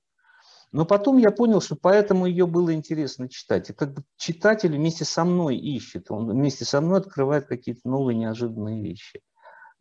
Но 0.71 0.85
потом 0.85 1.17
я 1.17 1.31
понял, 1.31 1.61
что 1.61 1.75
поэтому 1.75 2.27
ее 2.27 2.45
было 2.47 2.73
интересно 2.73 3.27
читать. 3.27 3.69
И 3.69 3.73
как 3.73 3.93
бы 3.93 4.03
читатель 4.17 4.73
вместе 4.73 5.03
со 5.03 5.25
мной 5.25 5.57
ищет, 5.57 6.11
он 6.11 6.29
вместе 6.29 6.63
со 6.63 6.79
мной 6.79 6.99
открывает 6.99 7.47
какие-то 7.47 7.81
новые 7.89 8.15
неожиданные 8.15 8.81
вещи. 8.81 9.21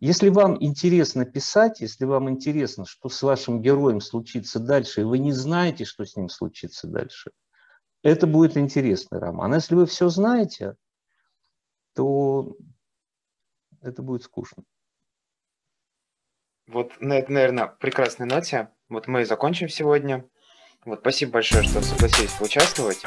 Если 0.00 0.28
вам 0.28 0.56
интересно 0.62 1.24
писать, 1.24 1.80
если 1.80 2.04
вам 2.04 2.30
интересно, 2.30 2.86
что 2.86 3.08
с 3.08 3.20
вашим 3.22 3.60
героем 3.60 4.00
случится 4.00 4.60
дальше, 4.60 5.00
и 5.00 5.04
вы 5.04 5.18
не 5.18 5.32
знаете, 5.32 5.84
что 5.84 6.04
с 6.04 6.16
ним 6.16 6.28
случится 6.28 6.86
дальше, 6.86 7.32
это 8.02 8.28
будет 8.28 8.56
интересный 8.56 9.18
роман. 9.18 9.52
А 9.52 9.56
если 9.56 9.74
вы 9.74 9.86
все 9.86 10.08
знаете, 10.08 10.76
то 11.94 12.56
это 13.80 14.02
будет 14.02 14.22
скучно. 14.22 14.62
Вот 16.68 17.00
на 17.00 17.14
этой, 17.14 17.32
наверное, 17.32 17.66
прекрасной 17.66 18.26
ноте 18.26 18.70
вот 18.88 19.08
мы 19.08 19.22
и 19.22 19.24
закончим 19.24 19.68
сегодня. 19.68 20.28
Вот 20.84 21.00
спасибо 21.00 21.32
большое, 21.32 21.64
что 21.64 21.82
согласились 21.82 22.32
поучаствовать. 22.32 23.02